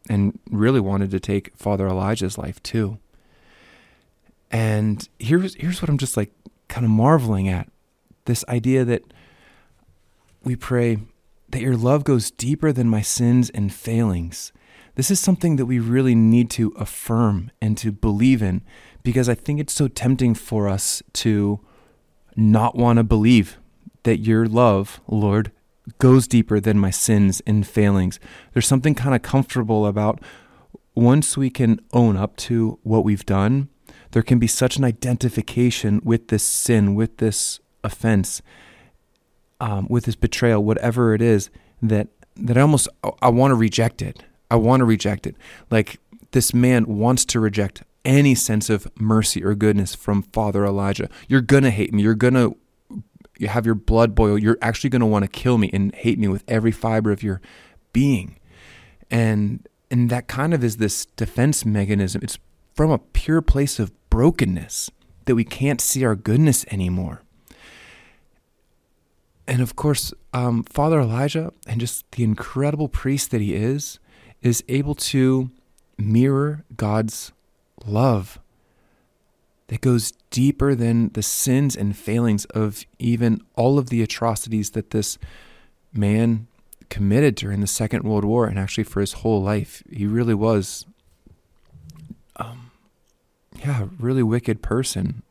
and 0.09 0.39
really 0.51 0.81
wanted 0.81 1.11
to 1.11 1.21
take 1.21 1.57
Father 1.57 1.87
Elijah's 1.87 2.39
life 2.39 2.63
too. 2.63 2.99
And 4.51 5.07
here's 5.19 5.55
here's 5.55 5.83
what 5.83 5.91
I'm 5.91 5.99
just 5.99 6.17
like 6.17 6.33
kind 6.69 6.85
of 6.85 6.91
marveling 6.91 7.49
at. 7.49 7.69
This 8.25 8.45
idea 8.49 8.85
that 8.85 9.03
we 10.45 10.57
pray 10.57 10.99
that 11.51 11.63
your 11.63 11.77
love 11.77 12.05
goes 12.05 12.31
deeper 12.31 12.73
than 12.73 12.89
my 12.89 13.01
sins 13.01 13.51
and 13.51 13.73
failings. 13.73 14.53
This 14.95 15.11
is 15.11 15.21
something 15.21 15.57
that 15.57 15.67
we 15.67 15.79
really 15.79 16.15
need 16.15 16.51
to 16.51 16.75
affirm 16.77 17.51
and 17.61 17.79
to 17.79 17.93
believe 17.93 18.43
in 18.43 18.63
because 19.03 19.29
I 19.29 19.35
think 19.35 19.61
it's 19.61 19.73
so 19.73 19.89
tempting 19.89 20.35
for 20.35 20.69
us 20.69 21.03
to 21.15 21.61
not 22.37 22.77
want 22.77 22.99
to 22.99 23.05
believe 23.05 23.59
that 24.03 24.19
your 24.19 24.47
love, 24.47 25.01
Lord, 25.07 25.53
goes 25.99 26.27
deeper 26.27 26.61
than 26.61 26.79
my 26.79 26.91
sins 26.91 27.41
and 27.47 27.67
failings. 27.67 28.21
There's 28.53 28.67
something 28.67 28.95
kind 28.95 29.15
of 29.15 29.23
comfortable 29.23 29.87
about 29.87 30.21
once 30.95 31.37
we 31.37 31.49
can 31.49 31.81
own 31.93 32.17
up 32.17 32.37
to 32.37 32.79
what 32.83 33.05
we've 33.05 33.25
done, 33.25 33.69
there 34.13 34.23
can 34.23 34.39
be 34.39 34.47
such 34.47 34.77
an 34.77 34.85
identification 34.85 36.01
with 36.05 36.29
this 36.29 36.43
sin, 36.43 36.95
with 36.95 37.19
this 37.19 37.61
offense, 37.85 38.43
um, 39.61 39.87
with 39.89 40.05
this 40.05 40.17
betrayal, 40.17 40.63
whatever 40.63 41.15
it 41.15 41.23
is, 41.23 41.51
that 41.83 42.09
that 42.37 42.57
I 42.57 42.61
almost 42.61 42.89
I 43.21 43.29
want 43.29 43.51
to 43.51 43.57
reject 43.57 44.03
it. 44.03 44.23
I 44.51 44.57
want 44.57 44.81
to 44.81 44.85
reject 44.85 45.27
it. 45.27 45.37
Like 45.71 46.01
this 46.31 46.55
man 46.55 46.87
wants 46.87 47.25
to 47.27 47.41
reject 47.41 47.83
any 48.05 48.35
sense 48.35 48.71
of 48.71 48.91
mercy 48.99 49.45
or 49.45 49.55
goodness 49.55 49.95
from 49.95 50.23
Father 50.23 50.65
Elijah. 50.65 51.09
You're 51.29 51.43
to 51.65 51.71
hate 51.71 51.93
me. 51.93 52.03
You're 52.03 52.15
to 52.35 52.57
you 53.39 53.49
have 53.49 53.67
your 53.67 53.75
blood 53.75 54.15
boil. 54.15 54.39
You're 54.39 54.59
actually 54.61 54.91
to 55.01 55.07
want 55.07 55.25
to 55.25 55.29
kill 55.29 55.59
me 55.59 55.71
and 55.73 55.95
hate 55.95 56.19
me 56.19 56.29
with 56.29 56.45
every 56.49 56.73
fiber 56.73 57.13
of 57.13 57.23
your 57.23 57.41
being. 57.93 58.39
And 59.11 59.67
and 59.91 60.11
that 60.11 60.29
kind 60.29 60.53
of 60.53 60.63
is 60.63 60.77
this 60.77 61.07
defense 61.07 61.65
mechanism. 61.65 62.21
It's 62.23 62.39
from 62.75 62.91
a 62.91 62.99
pure 62.99 63.41
place 63.41 63.79
of 63.79 63.93
brokenness 64.19 64.91
that 65.27 65.37
we 65.37 65.45
can't 65.45 65.81
see 65.81 66.05
our 66.05 66.17
goodness 66.17 66.67
anymore. 66.73 67.23
And 69.47 69.63
of 69.63 69.77
course, 69.77 70.13
um, 70.33 70.65
Father 70.65 70.99
Elijah 70.99 71.53
and 71.69 71.81
just 71.81 72.05
the 72.11 72.25
incredible 72.25 72.89
priest 72.89 73.31
that 73.31 73.41
he 73.41 73.55
is, 73.55 74.01
is 74.43 74.65
able 74.67 74.97
to 74.97 75.53
mirror 75.97 76.65
God's 76.77 77.31
love 77.87 78.41
that 79.69 79.83
goes 79.83 80.13
deeper 80.31 80.75
than 80.75 81.11
the 81.11 81.23
sins 81.23 81.77
and 81.77 81.97
failings 81.97 82.45
of 82.47 82.85
even 82.99 83.41
all 83.55 83.79
of 83.79 83.89
the 83.89 84.03
atrocities 84.03 84.71
that 84.71 84.91
this 84.91 85.17
man 85.93 86.49
committed 86.91 87.37
during 87.37 87.61
the 87.61 87.69
Second 87.69 88.03
World 88.03 88.25
War 88.25 88.49
and 88.49 88.59
actually 88.59 88.83
for 88.83 89.01
his 89.01 89.13
whole 89.13 89.41
life. 89.41 89.85
He 89.89 90.09
really 90.09 90.35
was, 90.35 90.87
um, 92.35 92.68
yeah, 93.59 93.87
really 93.99 94.23
wicked 94.23 94.63
person, 94.63 95.23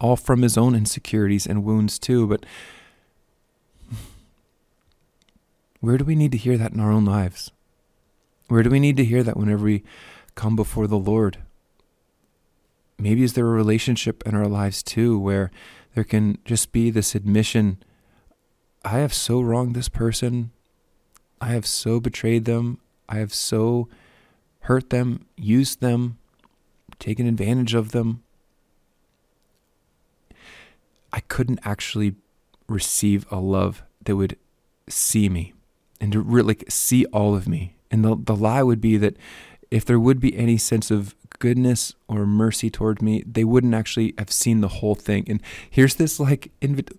all 0.00 0.16
from 0.16 0.42
his 0.42 0.56
own 0.56 0.74
insecurities 0.74 1.46
and 1.46 1.64
wounds 1.64 1.98
too. 1.98 2.26
But 2.26 2.44
where 5.80 5.98
do 5.98 6.04
we 6.04 6.14
need 6.14 6.32
to 6.32 6.38
hear 6.38 6.56
that 6.56 6.72
in 6.72 6.80
our 6.80 6.90
own 6.90 7.04
lives? 7.04 7.50
Where 8.48 8.62
do 8.62 8.70
we 8.70 8.80
need 8.80 8.96
to 8.96 9.04
hear 9.04 9.22
that 9.22 9.36
whenever 9.36 9.64
we 9.64 9.82
come 10.34 10.56
before 10.56 10.86
the 10.86 10.98
Lord? 10.98 11.38
Maybe 12.98 13.22
is 13.22 13.34
there 13.34 13.46
a 13.46 13.50
relationship 13.50 14.26
in 14.26 14.34
our 14.34 14.48
lives 14.48 14.82
too 14.82 15.18
where 15.18 15.50
there 15.94 16.04
can 16.04 16.38
just 16.44 16.72
be 16.72 16.90
this 16.90 17.14
admission 17.14 17.78
I 18.84 18.98
have 18.98 19.12
so 19.12 19.40
wronged 19.40 19.74
this 19.74 19.88
person. 19.88 20.50
I 21.40 21.48
have 21.48 21.66
so 21.66 22.00
betrayed 22.00 22.44
them. 22.44 22.78
I 23.08 23.16
have 23.18 23.34
so 23.34 23.88
hurt 24.60 24.90
them, 24.90 25.26
used 25.36 25.80
them, 25.80 26.18
taken 26.98 27.26
advantage 27.26 27.74
of 27.74 27.92
them. 27.92 28.22
I 31.12 31.20
couldn't 31.20 31.60
actually 31.64 32.16
receive 32.68 33.26
a 33.30 33.40
love 33.40 33.82
that 34.04 34.16
would 34.16 34.36
see 34.88 35.28
me 35.28 35.54
and 36.00 36.12
to 36.12 36.20
really 36.20 36.58
see 36.68 37.04
all 37.06 37.34
of 37.34 37.48
me 37.48 37.78
and 37.90 38.04
the, 38.04 38.16
the 38.16 38.36
lie 38.36 38.62
would 38.62 38.80
be 38.80 38.96
that 38.96 39.16
if 39.70 39.84
there 39.84 40.00
would 40.00 40.20
be 40.20 40.36
any 40.36 40.56
sense 40.56 40.90
of 40.90 41.14
goodness 41.38 41.94
or 42.08 42.26
mercy 42.26 42.70
toward 42.70 43.02
me, 43.02 43.22
they 43.26 43.44
wouldn't 43.44 43.74
actually 43.74 44.14
have 44.18 44.30
seen 44.30 44.60
the 44.60 44.68
whole 44.68 44.94
thing. 44.94 45.24
And 45.28 45.42
here's 45.68 45.96
this 45.96 46.18
like, 46.18 46.50
inv- 46.60 46.98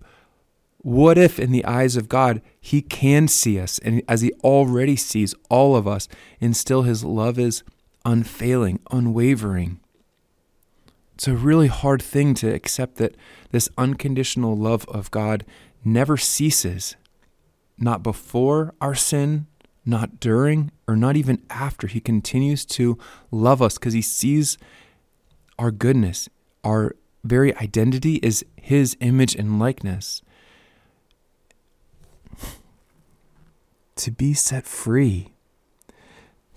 what 0.78 1.18
if 1.18 1.38
in 1.38 1.52
the 1.52 1.64
eyes 1.64 1.96
of 1.96 2.08
God, 2.08 2.40
He 2.60 2.80
can 2.80 3.28
see 3.28 3.60
us, 3.60 3.78
and 3.80 4.02
as 4.08 4.22
He 4.22 4.32
already 4.42 4.96
sees 4.96 5.34
all 5.48 5.76
of 5.76 5.86
us, 5.86 6.08
and 6.40 6.56
still 6.56 6.82
His 6.82 7.04
love 7.04 7.38
is 7.38 7.62
unfailing, 8.04 8.80
unwavering? 8.90 9.80
It's 11.20 11.28
a 11.28 11.34
really 11.34 11.66
hard 11.66 12.00
thing 12.00 12.32
to 12.36 12.50
accept 12.50 12.96
that 12.96 13.14
this 13.50 13.68
unconditional 13.76 14.56
love 14.56 14.86
of 14.88 15.10
God 15.10 15.44
never 15.84 16.16
ceases, 16.16 16.96
not 17.76 18.02
before 18.02 18.72
our 18.80 18.94
sin, 18.94 19.46
not 19.84 20.18
during 20.18 20.72
or 20.88 20.96
not 20.96 21.18
even 21.18 21.42
after. 21.50 21.88
He 21.88 22.00
continues 22.00 22.64
to 22.64 22.96
love 23.30 23.60
us 23.60 23.76
because 23.76 23.92
he 23.92 24.00
sees 24.00 24.56
our 25.58 25.70
goodness. 25.70 26.30
Our 26.64 26.96
very 27.22 27.54
identity 27.56 28.14
is 28.22 28.42
his 28.56 28.96
image 29.00 29.34
and 29.34 29.58
likeness. 29.58 30.22
to 33.96 34.10
be 34.10 34.32
set 34.32 34.66
free. 34.66 35.34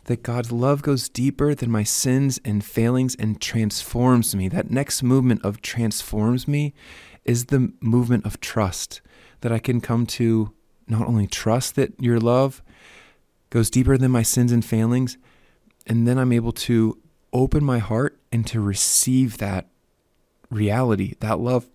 That 0.05 0.23
God's 0.23 0.51
love 0.51 0.81
goes 0.81 1.07
deeper 1.07 1.55
than 1.55 1.71
my 1.71 1.83
sins 1.83 2.39
and 2.43 2.63
failings 2.63 3.15
and 3.15 3.39
transforms 3.39 4.35
me. 4.35 4.49
That 4.49 4.69
next 4.69 5.01
movement 5.01 5.43
of 5.45 5.61
transforms 5.61 6.47
me 6.47 6.73
is 7.23 7.45
the 7.45 7.71
movement 7.79 8.25
of 8.25 8.41
trust. 8.41 9.01
That 9.41 9.51
I 9.51 9.59
can 9.59 9.79
come 9.79 10.05
to 10.07 10.53
not 10.87 11.07
only 11.07 11.27
trust 11.27 11.75
that 11.75 11.93
your 12.01 12.19
love 12.19 12.61
goes 13.49 13.69
deeper 13.69 13.97
than 13.97 14.11
my 14.11 14.23
sins 14.23 14.51
and 14.51 14.65
failings. 14.65 15.17
And 15.85 16.07
then 16.07 16.17
I'm 16.17 16.31
able 16.31 16.53
to 16.53 16.97
open 17.31 17.63
my 17.63 17.79
heart 17.79 18.19
and 18.31 18.45
to 18.47 18.59
receive 18.59 19.37
that 19.37 19.67
reality, 20.49 21.13
that 21.19 21.39
love, 21.39 21.67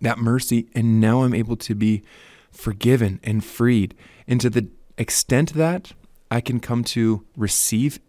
that 0.00 0.18
mercy. 0.18 0.68
And 0.74 1.00
now 1.00 1.22
I'm 1.22 1.34
able 1.34 1.56
to 1.56 1.74
be 1.74 2.02
forgiven 2.50 3.20
and 3.22 3.44
freed. 3.44 3.94
And 4.26 4.40
to 4.40 4.50
the 4.50 4.68
extent 4.96 5.54
that 5.54 5.92
I 6.30 6.40
can 6.40 6.60
come 6.60 6.84
to 6.84 7.24
receive 7.36 8.00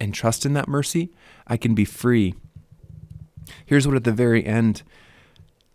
and 0.00 0.14
trust 0.14 0.46
in 0.46 0.52
that 0.52 0.68
mercy, 0.68 1.10
I 1.46 1.56
can 1.56 1.74
be 1.74 1.84
free. 1.84 2.34
Here's 3.66 3.86
what 3.86 3.96
at 3.96 4.04
the 4.04 4.12
very 4.12 4.44
end, 4.46 4.82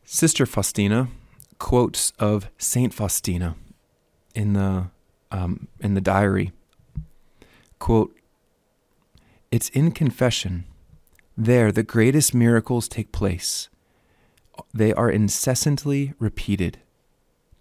Sister 0.06 0.46
Faustina 0.46 1.10
quotes 1.60 2.12
of 2.20 2.50
Saint 2.58 2.94
Faustina 2.94 3.56
in 4.36 4.54
the 4.54 4.90
um, 5.32 5.68
in 5.80 5.94
the 5.94 6.02
diary. 6.02 6.52
Quote, 7.80 8.16
It's 9.52 9.70
in 9.70 9.92
confession. 9.92 10.66
There, 11.36 11.72
the 11.72 11.84
greatest 11.84 12.34
miracles 12.34 12.88
take 12.88 13.12
place. 13.12 13.70
They 14.74 14.94
are 14.94 15.10
incessantly 15.10 16.14
repeated. 16.20 16.80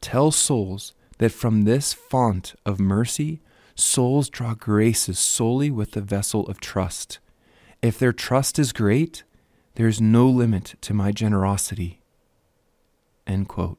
Tell 0.03 0.31
souls 0.31 0.93
that 1.19 1.33
from 1.33 1.63
this 1.63 1.95
font 1.95 2.55
of 2.67 2.79
mercy, 2.79 3.41
souls 3.75 4.29
draw 4.29 4.55
graces 4.55 5.19
solely 5.19 5.71
with 5.71 5.93
the 5.93 6.01
vessel 6.01 6.47
of 6.47 6.61
trust. 6.61 7.19
If 7.81 7.99
their 7.99 8.13
trust 8.13 8.59
is 8.59 8.73
great, 8.73 9.25
there 9.75 9.89
is 9.89 10.01
no 10.01 10.29
limit 10.29 10.75
to 10.83 10.95
my 10.95 11.13
generosity. 11.13 12.01
End 13.27 13.49
quote. 13.49 13.79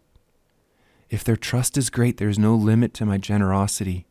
If 1.09 1.23
their 1.23 1.38
trust 1.38 1.77
is 1.77 1.89
great, 1.89 2.17
there's 2.17 2.39
no 2.39 2.55
limit 2.55 2.93
to 2.95 3.05
my 3.05 3.17
generosity. 3.17 4.07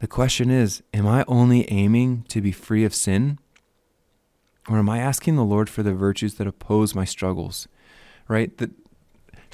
The 0.00 0.06
question 0.06 0.50
is 0.50 0.82
Am 0.92 1.06
I 1.06 1.24
only 1.26 1.70
aiming 1.70 2.24
to 2.28 2.40
be 2.40 2.52
free 2.52 2.84
of 2.84 2.94
sin? 2.94 3.38
Or 4.68 4.78
am 4.78 4.88
I 4.88 4.98
asking 4.98 5.36
the 5.36 5.44
Lord 5.44 5.68
for 5.68 5.82
the 5.82 5.94
virtues 5.94 6.34
that 6.34 6.46
oppose 6.46 6.94
my 6.94 7.04
struggles? 7.04 7.66
Right? 8.28 8.56
That, 8.58 8.70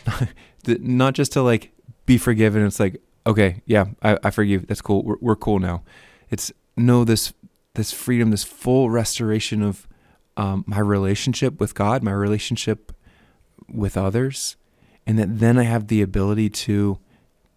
that 0.64 0.82
not 0.82 1.14
just 1.14 1.32
to 1.32 1.42
like 1.42 1.72
be 2.04 2.18
forgiven. 2.18 2.64
It's 2.64 2.80
like, 2.80 3.00
okay, 3.28 3.62
yeah, 3.66 3.87
I, 4.02 4.18
I 4.25 4.30
forgive. 4.30 4.66
That's 4.66 4.80
cool. 4.80 5.04
We're, 5.04 5.16
we're 5.20 5.37
cool 5.37 5.61
now. 5.61 5.82
It's 6.30 6.50
no 6.76 7.04
this 7.04 7.32
this 7.75 7.92
freedom, 7.92 8.30
this 8.30 8.42
full 8.42 8.90
restoration 8.90 9.62
of 9.62 9.87
um, 10.37 10.64
my 10.66 10.80
relationship 10.80 11.61
with 11.61 11.75
God, 11.75 12.02
my 12.02 12.12
relationship 12.12 12.92
with 13.68 13.97
others, 13.97 14.56
and 15.06 15.18
that 15.18 15.38
then 15.38 15.58
I 15.58 15.64
have 15.64 15.87
the 15.87 16.02
ability 16.02 16.50
to 16.50 16.99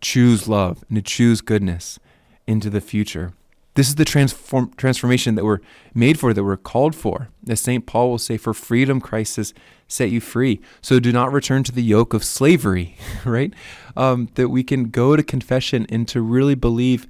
choose 0.01 0.48
love 0.48 0.84
and 0.90 0.98
to 0.98 1.01
choose 1.01 1.42
goodness 1.42 2.00
into 2.46 2.70
the 2.70 2.82
future. 2.82 3.34
This 3.75 3.88
is 3.88 3.96
the 3.96 4.06
transform, 4.06 4.72
transformation 4.75 5.36
that 5.36 5.46
we're 5.46 5.60
made 5.94 6.20
for, 6.20 6.34
that 6.34 6.44
we're 6.44 6.58
called 6.58 6.94
for. 6.94 7.30
As 7.48 7.62
St. 7.62 7.86
Paul 7.86 8.10
will 8.10 8.18
say, 8.18 8.38
For 8.38 8.54
freedom 8.54 9.00
Christ 9.00 9.38
has 9.38 9.54
set 9.88 10.10
you 10.10 10.20
free. 10.20 10.60
So 10.82 11.00
do 11.00 11.12
not 11.12 11.32
return 11.32 11.63
to 11.63 11.72
the 11.72 11.84
yoke 11.84 12.13
of 12.13 12.24
slavery, 12.24 12.98
right? 13.25 13.54
Um, 13.96 14.30
that 14.36 14.50
we 14.50 14.63
can 14.63 14.90
go 14.90 15.16
to 15.16 15.24
confession 15.24 15.86
and 15.90 16.08
to 16.10 16.22
really 16.22 16.56
believe 16.56 17.08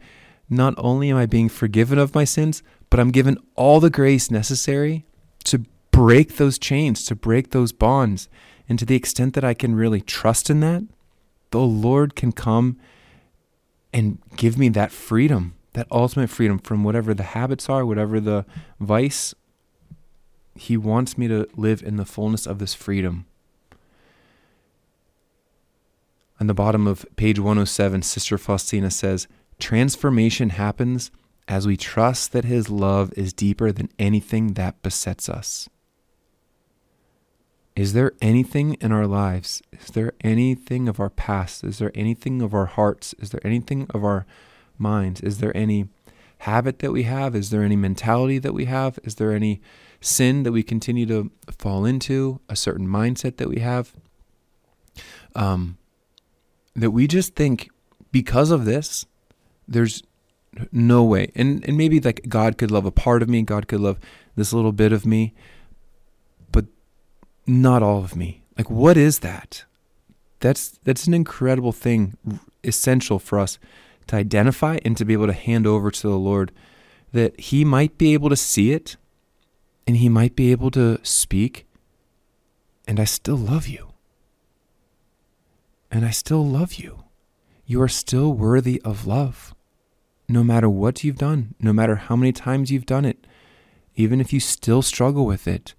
not 0.49 0.73
only 0.77 1.09
am 1.09 1.17
I 1.17 1.25
being 1.25 1.49
forgiven 1.49 1.97
of 1.97 2.13
my 2.13 2.25
sins, 2.25 2.61
but 2.89 2.99
I'm 2.99 3.11
given 3.11 3.37
all 3.55 3.79
the 3.79 3.89
grace 3.89 4.29
necessary 4.29 5.05
to 5.45 5.65
break 5.91 6.35
those 6.35 6.59
chains, 6.59 7.03
to 7.05 7.15
break 7.15 7.51
those 7.51 7.71
bonds. 7.71 8.27
And 8.67 8.77
to 8.77 8.85
the 8.85 8.95
extent 8.95 9.33
that 9.33 9.43
I 9.43 9.53
can 9.53 9.75
really 9.75 10.01
trust 10.01 10.49
in 10.49 10.59
that, 10.59 10.83
the 11.51 11.61
Lord 11.61 12.15
can 12.15 12.31
come 12.31 12.77
and 13.93 14.19
give 14.35 14.57
me 14.57 14.69
that 14.69 14.91
freedom, 14.91 15.55
that 15.73 15.87
ultimate 15.91 16.29
freedom 16.29 16.59
from 16.59 16.83
whatever 16.83 17.13
the 17.13 17.23
habits 17.23 17.69
are, 17.69 17.85
whatever 17.85 18.19
the 18.19 18.45
vice. 18.79 19.33
He 20.55 20.75
wants 20.77 21.17
me 21.17 21.27
to 21.27 21.47
live 21.55 21.81
in 21.81 21.95
the 21.95 22.05
fullness 22.05 22.45
of 22.45 22.59
this 22.59 22.73
freedom. 22.73 23.25
On 26.39 26.47
the 26.47 26.53
bottom 26.53 26.87
of 26.87 27.05
page 27.15 27.39
107, 27.39 28.01
Sister 28.01 28.37
Faustina 28.37 28.89
says, 28.89 29.27
Transformation 29.59 30.49
happens 30.49 31.11
as 31.47 31.67
we 31.67 31.77
trust 31.77 32.31
that 32.31 32.45
His 32.45 32.69
love 32.69 33.13
is 33.15 33.31
deeper 33.31 33.71
than 33.71 33.89
anything 33.99 34.53
that 34.53 34.81
besets 34.81 35.29
us. 35.29 35.69
Is 37.75 37.93
there 37.93 38.13
anything 38.21 38.73
in 38.75 38.91
our 38.91 39.07
lives? 39.07 39.61
Is 39.71 39.87
there 39.91 40.13
anything 40.21 40.89
of 40.89 40.99
our 40.99 41.09
past? 41.09 41.63
Is 41.63 41.77
there 41.77 41.91
anything 41.95 42.41
of 42.41 42.53
our 42.53 42.65
hearts? 42.65 43.13
Is 43.19 43.29
there 43.29 43.45
anything 43.45 43.87
of 43.91 44.03
our 44.03 44.25
minds? 44.81 45.21
Is 45.21 45.37
there 45.37 45.55
any 45.55 45.87
habit 46.39 46.79
that 46.79 46.91
we 46.91 47.03
have? 47.03 47.35
Is 47.35 47.51
there 47.51 47.63
any 47.63 47.75
mentality 47.75 48.39
that 48.39 48.53
we 48.53 48.65
have? 48.65 48.97
Is 49.03 49.15
there 49.15 49.31
any 49.31 49.61
sin 50.01 50.41
that 50.43 50.51
we 50.51 50.63
continue 50.63 51.05
to 51.05 51.31
fall 51.57 51.85
into? 51.85 52.41
A 52.49 52.55
certain 52.55 52.87
mindset 52.87 53.37
that 53.37 53.47
we 53.47 53.59
have? 53.59 53.93
Um, 55.35 55.77
that 56.75 56.91
we 56.91 57.07
just 57.07 57.35
think 57.35 57.69
because 58.11 58.49
of 58.49 58.65
this, 58.65 59.05
there's 59.67 60.03
no 60.71 61.03
way. 61.03 61.31
And 61.35 61.63
and 61.65 61.77
maybe 61.77 61.99
like 61.99 62.25
God 62.27 62.57
could 62.57 62.71
love 62.71 62.85
a 62.85 62.91
part 62.91 63.21
of 63.21 63.29
me, 63.29 63.43
God 63.43 63.67
could 63.67 63.79
love 63.79 63.99
this 64.35 64.51
little 64.51 64.71
bit 64.71 64.91
of 64.91 65.05
me, 65.05 65.33
but 66.51 66.65
not 67.45 67.83
all 67.83 68.03
of 68.03 68.15
me. 68.15 68.43
Like 68.57 68.69
what 68.69 68.97
is 68.97 69.19
that? 69.19 69.63
That's 70.39 70.79
that's 70.83 71.07
an 71.07 71.13
incredible 71.13 71.71
thing, 71.71 72.17
essential 72.63 73.19
for 73.19 73.39
us 73.39 73.59
to 74.11 74.17
identify 74.17 74.77
and 74.83 74.97
to 74.97 75.05
be 75.05 75.13
able 75.13 75.27
to 75.27 75.33
hand 75.33 75.65
over 75.65 75.89
to 75.89 76.07
the 76.07 76.17
Lord 76.17 76.51
that 77.13 77.39
he 77.39 77.63
might 77.63 77.97
be 77.97 78.13
able 78.13 78.27
to 78.29 78.35
see 78.35 78.73
it 78.73 78.97
and 79.87 79.95
he 79.95 80.09
might 80.09 80.35
be 80.35 80.51
able 80.51 80.69
to 80.71 80.99
speak 81.01 81.65
and 82.85 82.99
I 82.99 83.05
still 83.05 83.37
love 83.37 83.69
you. 83.69 83.93
And 85.89 86.03
I 86.05 86.09
still 86.09 86.45
love 86.45 86.73
you. 86.73 87.05
You 87.65 87.81
are 87.81 87.87
still 87.87 88.33
worthy 88.33 88.81
of 88.83 89.07
love. 89.07 89.55
No 90.27 90.43
matter 90.43 90.69
what 90.69 91.05
you've 91.05 91.17
done, 91.17 91.55
no 91.57 91.71
matter 91.71 91.95
how 91.95 92.17
many 92.17 92.33
times 92.33 92.69
you've 92.69 92.85
done 92.85 93.05
it, 93.05 93.25
even 93.95 94.19
if 94.19 94.33
you 94.33 94.41
still 94.41 94.81
struggle 94.81 95.25
with 95.25 95.47
it, 95.47 95.73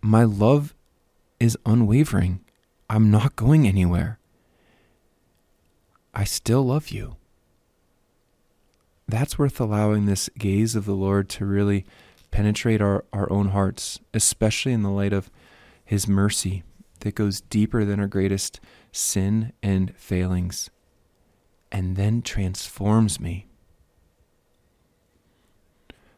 my 0.00 0.22
love 0.22 0.72
is 1.40 1.58
unwavering. 1.66 2.44
I'm 2.88 3.10
not 3.10 3.34
going 3.34 3.66
anywhere. 3.66 4.20
I 6.14 6.22
still 6.22 6.62
love 6.62 6.90
you. 6.90 7.16
That's 9.10 9.36
worth 9.36 9.60
allowing 9.60 10.06
this 10.06 10.30
gaze 10.38 10.76
of 10.76 10.84
the 10.84 10.94
Lord 10.94 11.28
to 11.30 11.44
really 11.44 11.84
penetrate 12.30 12.80
our, 12.80 13.04
our 13.12 13.30
own 13.32 13.48
hearts, 13.48 13.98
especially 14.14 14.72
in 14.72 14.82
the 14.82 14.90
light 14.90 15.12
of 15.12 15.30
His 15.84 16.06
mercy 16.06 16.62
that 17.00 17.16
goes 17.16 17.40
deeper 17.40 17.84
than 17.84 17.98
our 17.98 18.06
greatest 18.06 18.60
sin 18.92 19.52
and 19.64 19.96
failings, 19.96 20.70
and 21.72 21.96
then 21.96 22.22
transforms 22.22 23.18
me. 23.18 23.46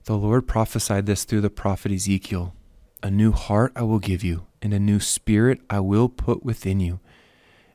The 0.05 0.18
Lord 0.18 0.46
prophesied 0.46 1.07
this 1.07 1.24
through 1.24 1.40
the 1.40 1.50
prophet 1.50 1.92
Ezekiel 1.92 2.55
a 3.02 3.11
new 3.11 3.33
heart 3.33 3.72
I 3.74 3.83
will 3.83 4.00
give 4.00 4.22
you, 4.22 4.46
and 4.61 4.74
a 4.74 4.78
new 4.78 5.00
spirit 5.00 5.61
I 5.70 5.81
will 5.81 6.11
put 6.11 6.44
within 6.44 6.78
you. 6.78 7.00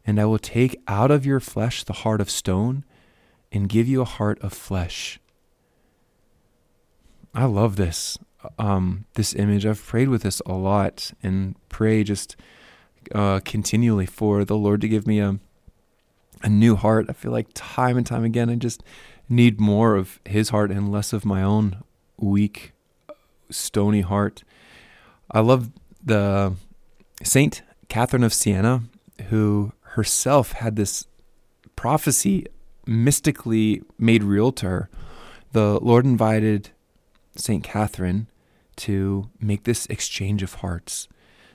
And 0.05 0.21
I 0.21 0.25
will 0.25 0.39
take 0.39 0.79
out 0.87 1.11
of 1.11 1.25
your 1.25 1.41
flesh 1.41 1.83
the 1.83 1.91
heart 1.91 2.21
of 2.21 2.29
stone 2.29 2.85
and 3.57 3.67
give 3.67 3.87
you 3.87 4.01
a 4.01 4.05
heart 4.05 4.39
of 4.41 4.53
flesh. 4.53 5.19
I 7.33 7.45
love 7.45 7.75
this. 7.75 8.17
Um, 8.59 9.05
this 9.15 9.33
image. 9.33 9.65
I've 9.65 9.83
prayed 9.83 10.09
with 10.09 10.21
this 10.21 10.41
a 10.45 10.53
lot 10.53 11.11
and 11.23 11.55
pray 11.67 12.03
just 12.03 12.35
uh, 13.13 13.39
continually 13.43 14.05
for 14.05 14.45
the 14.45 14.55
Lord 14.55 14.79
to 14.81 14.87
give 14.87 15.07
me 15.07 15.19
a 15.19 15.39
a 16.43 16.49
new 16.49 16.75
heart. 16.75 17.07
I 17.09 17.13
feel 17.13 17.31
like 17.31 17.47
time 17.55 17.97
and 17.97 18.05
time 18.05 18.23
again, 18.23 18.47
I 18.47 18.55
just 18.55 18.83
need 19.27 19.59
more 19.59 19.95
of 19.95 20.19
His 20.23 20.49
heart 20.49 20.69
and 20.69 20.91
less 20.91 21.11
of 21.11 21.25
my 21.25 21.41
own 21.41 21.83
weak, 22.15 22.73
stony 23.49 24.01
heart. 24.01 24.43
I 25.31 25.39
love 25.39 25.71
the 26.03 26.53
Saint 27.23 27.63
Catherine 27.89 28.23
of 28.23 28.35
Siena, 28.35 28.83
who 29.29 29.73
herself 29.81 30.51
had 30.51 30.75
this 30.75 31.07
prophecy 31.75 32.45
mystically 32.87 33.81
made 33.97 34.23
real 34.23 34.51
to 34.53 34.65
her. 34.67 34.89
The 35.51 35.79
Lord 35.79 36.05
invited 36.05 36.69
Saint 37.35 37.63
Catherine 37.63 38.27
to 38.77 39.29
make 39.39 39.63
this 39.63 39.85
exchange 39.87 40.43
of 40.43 40.55
hearts. 40.55 41.07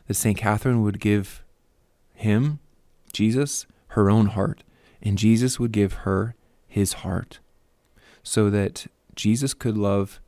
That 0.07 0.14
Saint 0.14 0.38
Catherine 0.38 0.83
would 0.83 1.01
give 1.01 1.45
him, 2.14 2.59
Jesus, 3.12 3.66
her 3.88 4.11
own 4.11 4.27
heart, 4.27 4.64
and 5.01 5.18
Jesus 5.18 5.59
would 5.59 5.73
give 5.73 5.92
her 5.92 6.35
his 6.66 6.95
heart, 6.95 7.38
so 8.23 8.51
that 8.51 8.87
Jesus 9.14 9.55
could 9.55 9.77
love 9.77 10.21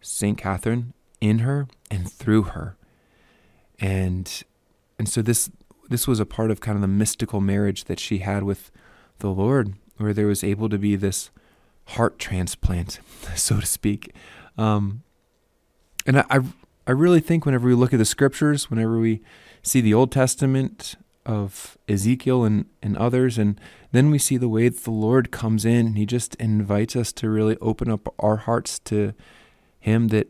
Saint 0.00 0.38
Catherine 0.38 0.94
in 1.20 1.40
her 1.40 1.68
and 1.90 2.10
through 2.10 2.44
her. 2.44 2.76
And 3.78 4.42
and 4.98 5.08
so 5.08 5.22
this 5.22 5.50
this 5.88 6.06
was 6.06 6.20
a 6.20 6.26
part 6.26 6.50
of 6.50 6.60
kind 6.60 6.76
of 6.76 6.82
the 6.82 6.88
mystical 6.88 7.40
marriage 7.40 7.84
that 7.84 8.00
she 8.00 8.18
had 8.18 8.42
with 8.44 8.70
the 9.18 9.30
Lord, 9.30 9.74
where 10.02 10.14
there 10.14 10.26
was 10.26 10.44
able 10.44 10.68
to 10.68 10.78
be 10.78 10.96
this 10.96 11.30
heart 11.86 12.18
transplant, 12.18 13.00
so 13.36 13.60
to 13.60 13.66
speak. 13.66 14.14
Um, 14.58 15.02
and 16.06 16.18
I, 16.18 16.40
I 16.86 16.90
really 16.90 17.20
think 17.20 17.46
whenever 17.46 17.66
we 17.66 17.74
look 17.74 17.92
at 17.92 17.98
the 17.98 18.04
scriptures, 18.04 18.70
whenever 18.70 18.98
we 18.98 19.22
see 19.62 19.80
the 19.80 19.94
Old 19.94 20.10
Testament 20.10 20.96
of 21.24 21.78
Ezekiel 21.88 22.44
and, 22.44 22.66
and 22.82 22.96
others, 22.96 23.38
and 23.38 23.60
then 23.92 24.10
we 24.10 24.18
see 24.18 24.36
the 24.36 24.48
way 24.48 24.68
that 24.68 24.82
the 24.82 24.90
Lord 24.90 25.30
comes 25.30 25.64
in 25.64 25.86
and 25.86 25.98
He 25.98 26.06
just 26.06 26.34
invites 26.36 26.96
us 26.96 27.12
to 27.12 27.30
really 27.30 27.56
open 27.60 27.90
up 27.90 28.12
our 28.18 28.38
hearts 28.38 28.80
to 28.80 29.14
Him, 29.78 30.08
that 30.08 30.28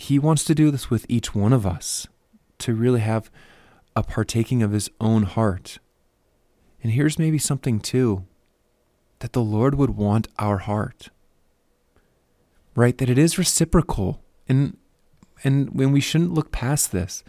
he 0.00 0.18
wants 0.18 0.44
to 0.44 0.54
do 0.54 0.70
this 0.70 0.90
with 0.90 1.06
each 1.08 1.34
one 1.34 1.52
of 1.52 1.66
us 1.66 2.06
to 2.58 2.74
really 2.74 3.00
have 3.00 3.30
a 3.94 4.02
partaking 4.02 4.62
of 4.62 4.72
his 4.72 4.90
own 5.00 5.24
heart. 5.24 5.78
And 6.82 6.92
here's 6.92 7.18
maybe 7.18 7.38
something 7.38 7.80
too 7.80 8.24
that 9.20 9.32
the 9.32 9.42
Lord 9.42 9.74
would 9.76 9.90
want 9.90 10.28
our 10.38 10.58
heart. 10.58 11.08
Right? 12.74 12.96
That 12.98 13.10
it 13.10 13.18
is 13.18 13.38
reciprocal. 13.38 14.22
And 14.48 14.76
and 15.42 15.70
when 15.70 15.92
we 15.92 16.00
shouldn't 16.00 16.34
look 16.34 16.52
past 16.52 16.92
this, 16.92 17.24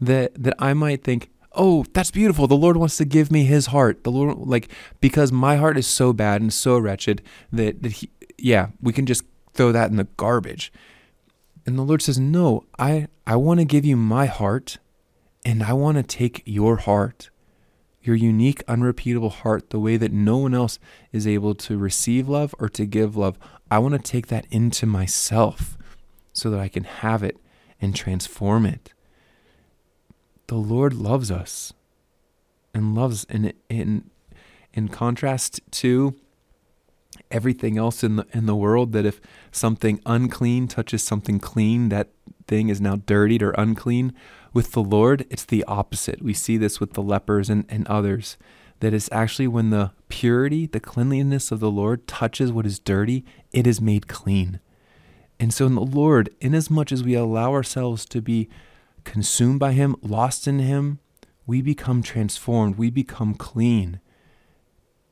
that 0.00 0.32
that 0.42 0.54
I 0.58 0.74
might 0.74 1.02
think, 1.02 1.30
oh, 1.52 1.84
that's 1.92 2.10
beautiful. 2.10 2.46
The 2.46 2.54
Lord 2.54 2.76
wants 2.76 2.96
to 2.98 3.04
give 3.04 3.32
me 3.32 3.44
his 3.44 3.66
heart. 3.66 4.04
The 4.04 4.10
Lord 4.10 4.38
like 4.38 4.68
because 5.00 5.32
my 5.32 5.56
heart 5.56 5.78
is 5.78 5.86
so 5.86 6.12
bad 6.12 6.40
and 6.40 6.52
so 6.52 6.78
wretched 6.78 7.22
that, 7.52 7.82
that 7.82 7.92
he 7.92 8.10
yeah, 8.38 8.68
we 8.80 8.92
can 8.92 9.06
just 9.06 9.24
throw 9.54 9.72
that 9.72 9.90
in 9.90 9.96
the 9.96 10.08
garbage. 10.16 10.72
And 11.64 11.78
the 11.78 11.82
Lord 11.82 12.02
says, 12.02 12.18
No, 12.18 12.64
I, 12.78 13.08
I 13.26 13.36
want 13.36 13.60
to 13.60 13.64
give 13.64 13.84
you 13.84 13.96
my 13.96 14.26
heart 14.26 14.78
and 15.44 15.62
I 15.62 15.72
want 15.72 15.96
to 15.96 16.02
take 16.02 16.42
your 16.44 16.76
heart, 16.76 17.30
your 18.06 18.16
unique, 18.16 18.62
unrepeatable 18.68 19.30
heart, 19.30 19.70
the 19.70 19.80
way 19.80 19.96
that 19.96 20.12
no 20.12 20.36
one 20.36 20.54
else 20.54 20.78
is 21.12 21.26
able 21.26 21.54
to 21.54 21.76
receive 21.76 22.28
love 22.28 22.54
or 22.58 22.68
to 22.68 22.86
give 22.86 23.16
love. 23.16 23.38
I 23.70 23.78
want 23.78 23.94
to 23.94 23.98
take 24.00 24.28
that 24.28 24.46
into 24.50 24.86
myself 24.86 25.76
so 26.32 26.50
that 26.50 26.60
I 26.60 26.68
can 26.68 26.84
have 26.84 27.22
it 27.22 27.38
and 27.80 27.94
transform 27.94 28.64
it. 28.66 28.92
The 30.46 30.56
Lord 30.56 30.94
loves 30.94 31.30
us 31.30 31.72
and 32.72 32.94
loves 32.94 33.24
in 33.24 33.52
in 33.68 34.10
in 34.72 34.88
contrast 34.88 35.60
to 35.72 36.14
everything 37.30 37.78
else 37.78 38.04
in 38.04 38.16
the 38.16 38.26
in 38.32 38.46
the 38.46 38.54
world 38.54 38.92
that 38.92 39.06
if 39.06 39.20
something 39.50 40.00
unclean 40.06 40.68
touches 40.68 41.02
something 41.02 41.40
clean 41.40 41.88
that 41.88 42.10
thing 42.46 42.68
is 42.68 42.80
now 42.80 42.96
dirtied 42.96 43.42
or 43.42 43.50
unclean 43.52 44.12
with 44.56 44.72
the 44.72 44.82
Lord, 44.82 45.26
it's 45.28 45.44
the 45.44 45.62
opposite. 45.64 46.22
We 46.22 46.32
see 46.32 46.56
this 46.56 46.80
with 46.80 46.94
the 46.94 47.02
lepers 47.02 47.50
and, 47.50 47.66
and 47.68 47.86
others. 47.88 48.38
That 48.80 48.94
is 48.94 49.06
actually 49.12 49.48
when 49.48 49.68
the 49.68 49.92
purity, 50.08 50.64
the 50.64 50.80
cleanliness 50.80 51.52
of 51.52 51.60
the 51.60 51.70
Lord 51.70 52.08
touches 52.08 52.50
what 52.50 52.64
is 52.64 52.78
dirty, 52.78 53.22
it 53.52 53.66
is 53.66 53.82
made 53.82 54.08
clean. 54.08 54.60
And 55.38 55.52
so, 55.52 55.66
in 55.66 55.74
the 55.74 55.82
Lord, 55.82 56.34
inasmuch 56.40 56.90
as 56.90 57.04
we 57.04 57.12
allow 57.12 57.52
ourselves 57.52 58.06
to 58.06 58.22
be 58.22 58.48
consumed 59.04 59.60
by 59.60 59.72
Him, 59.72 59.94
lost 60.00 60.48
in 60.48 60.58
Him, 60.58 61.00
we 61.44 61.60
become 61.60 62.02
transformed, 62.02 62.76
we 62.76 62.88
become 62.90 63.34
clean. 63.34 64.00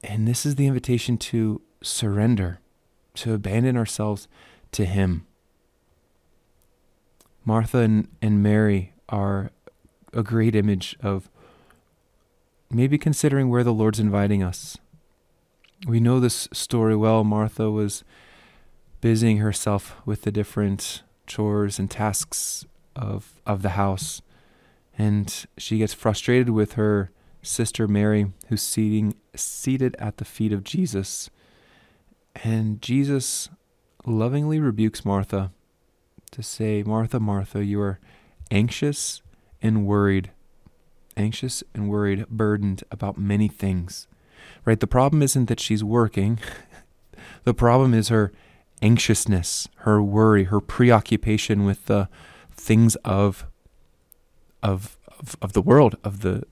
And 0.02 0.26
this 0.26 0.46
is 0.46 0.54
the 0.54 0.66
invitation 0.66 1.18
to 1.18 1.60
surrender, 1.82 2.60
to 3.16 3.34
abandon 3.34 3.76
ourselves 3.76 4.26
to 4.72 4.86
Him. 4.86 5.26
Martha 7.44 7.80
and, 7.80 8.08
and 8.22 8.42
Mary 8.42 8.93
are 9.08 9.50
a 10.12 10.22
great 10.22 10.54
image 10.54 10.96
of 11.02 11.28
maybe 12.70 12.98
considering 12.98 13.48
where 13.48 13.64
the 13.64 13.72
Lord's 13.72 14.00
inviting 14.00 14.42
us. 14.42 14.78
We 15.86 16.00
know 16.00 16.20
this 16.20 16.48
story 16.52 16.96
well. 16.96 17.24
Martha 17.24 17.70
was 17.70 18.04
busying 19.00 19.38
herself 19.38 19.96
with 20.06 20.22
the 20.22 20.32
different 20.32 21.02
chores 21.26 21.78
and 21.78 21.90
tasks 21.90 22.64
of 22.96 23.40
of 23.44 23.62
the 23.62 23.70
house, 23.70 24.22
and 24.96 25.46
she 25.58 25.78
gets 25.78 25.92
frustrated 25.92 26.50
with 26.50 26.74
her 26.74 27.10
sister 27.42 27.86
Mary, 27.86 28.32
who's 28.48 28.62
seating 28.62 29.14
seated 29.34 29.94
at 29.98 30.16
the 30.16 30.24
feet 30.24 30.52
of 30.52 30.64
Jesus. 30.64 31.28
And 32.42 32.80
Jesus 32.80 33.48
lovingly 34.06 34.58
rebukes 34.58 35.04
Martha 35.04 35.52
to 36.30 36.42
say, 36.42 36.82
Martha, 36.82 37.20
Martha, 37.20 37.64
you 37.64 37.80
are 37.80 38.00
anxious 38.54 39.20
and 39.60 39.84
worried, 39.84 40.30
anxious 41.16 41.64
and 41.74 41.90
worried, 41.90 42.26
burdened 42.28 42.84
about 42.90 43.18
many 43.18 43.48
things. 43.48 44.06
Right? 44.64 44.78
The 44.78 44.86
problem 44.86 45.22
isn't 45.22 45.46
that 45.46 45.60
she's 45.60 45.82
working. 45.82 46.38
the 47.44 47.52
problem 47.52 47.92
is 47.92 48.08
her 48.08 48.32
anxiousness, 48.80 49.68
her 49.78 50.00
worry, 50.00 50.44
her 50.44 50.60
preoccupation 50.60 51.64
with 51.64 51.86
the 51.86 52.08
things 52.52 52.94
of 53.04 53.46
of 54.62 54.96
of, 55.18 55.36
of 55.42 55.52
the 55.52 55.62
world, 55.62 55.96
of 56.04 56.20
the 56.20 56.44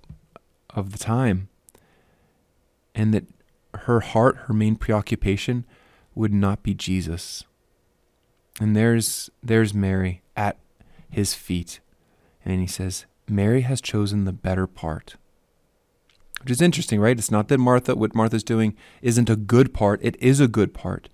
of 0.70 0.92
the 0.92 0.98
time. 0.98 1.48
And 2.94 3.14
that 3.14 3.24
her 3.86 4.00
heart, 4.00 4.36
her 4.46 4.54
main 4.54 4.76
preoccupation 4.76 5.64
would 6.14 6.32
not 6.32 6.62
be 6.62 6.74
Jesus. 6.74 7.44
And 8.60 8.74
there's 8.76 9.30
there's 9.42 9.72
Mary 9.72 10.22
at 10.36 10.58
his 11.10 11.34
feet. 11.34 11.80
And 12.44 12.60
he 12.60 12.66
says, 12.66 13.06
Mary 13.28 13.62
has 13.62 13.80
chosen 13.80 14.24
the 14.24 14.32
better 14.32 14.66
part. 14.66 15.16
Which 16.40 16.50
is 16.50 16.60
interesting, 16.60 17.00
right? 17.00 17.18
It's 17.18 17.30
not 17.30 17.48
that 17.48 17.58
Martha, 17.58 17.94
what 17.94 18.14
Martha's 18.14 18.42
doing 18.42 18.76
isn't 19.00 19.30
a 19.30 19.36
good 19.36 19.72
part, 19.72 20.00
it 20.02 20.16
is 20.20 20.40
a 20.40 20.48
good 20.48 20.74
part. 20.74 21.08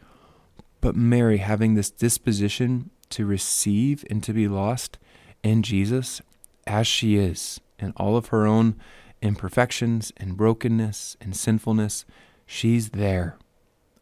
But 0.81 0.97
Mary, 0.97 1.39
having 1.39 1.75
this 1.75 1.91
disposition 1.91 2.91
to 3.11 3.27
receive 3.27 4.05
and 4.09 4.23
to 4.23 4.33
be 4.33 4.49
lost 4.49 4.99
in 5.43 5.63
Jesus 5.63 6.23
as 6.67 6.87
she 6.87 7.17
is, 7.17 7.61
in 7.79 7.93
all 7.97 8.17
of 8.17 8.29
her 8.29 8.47
own 8.47 8.77
imperfections 9.21 10.13
and 10.17 10.37
brokenness 10.37 11.17
and 11.21 11.37
sinfulness, 11.37 12.05
she's 12.47 12.91
there, 12.91 13.37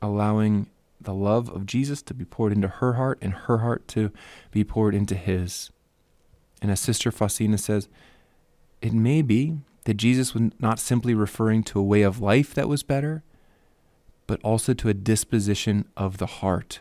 allowing 0.01 0.69
the 1.01 1.15
love 1.15 1.49
of 1.51 1.67
Jesus 1.67 2.03
to 2.03 2.15
be 2.15 2.25
poured 2.25 2.53
into 2.53 2.69
her 2.69 2.95
heart 2.95 3.19
and 3.21 3.33
her 3.33 3.59
heart 3.59 3.87
to 3.89 4.13
be 4.51 4.65
poured 4.65 4.95
into 4.95 5.15
his. 5.15 5.71
And 6.63 6.71
as 6.71 6.81
Sister 6.81 7.11
Faustina 7.11 7.59
says, 7.59 7.89
it 8.81 8.93
may 8.93 9.23
be 9.23 9.59
that 9.85 9.95
Jesus 9.95 10.35
was 10.35 10.51
not 10.59 10.79
simply 10.79 11.15
referring 11.15 11.63
to 11.65 11.79
a 11.79 11.85
way 11.85 12.03
of 12.03 12.21
life 12.21 12.55
that 12.55 12.69
was 12.69 12.83
better, 12.83 13.23
but 14.27 14.41
also 14.43 14.75
to 14.75 14.89
a 14.89 14.95
disposition 14.95 15.87
of 15.97 16.19
the 16.19 16.27
heart. 16.27 16.81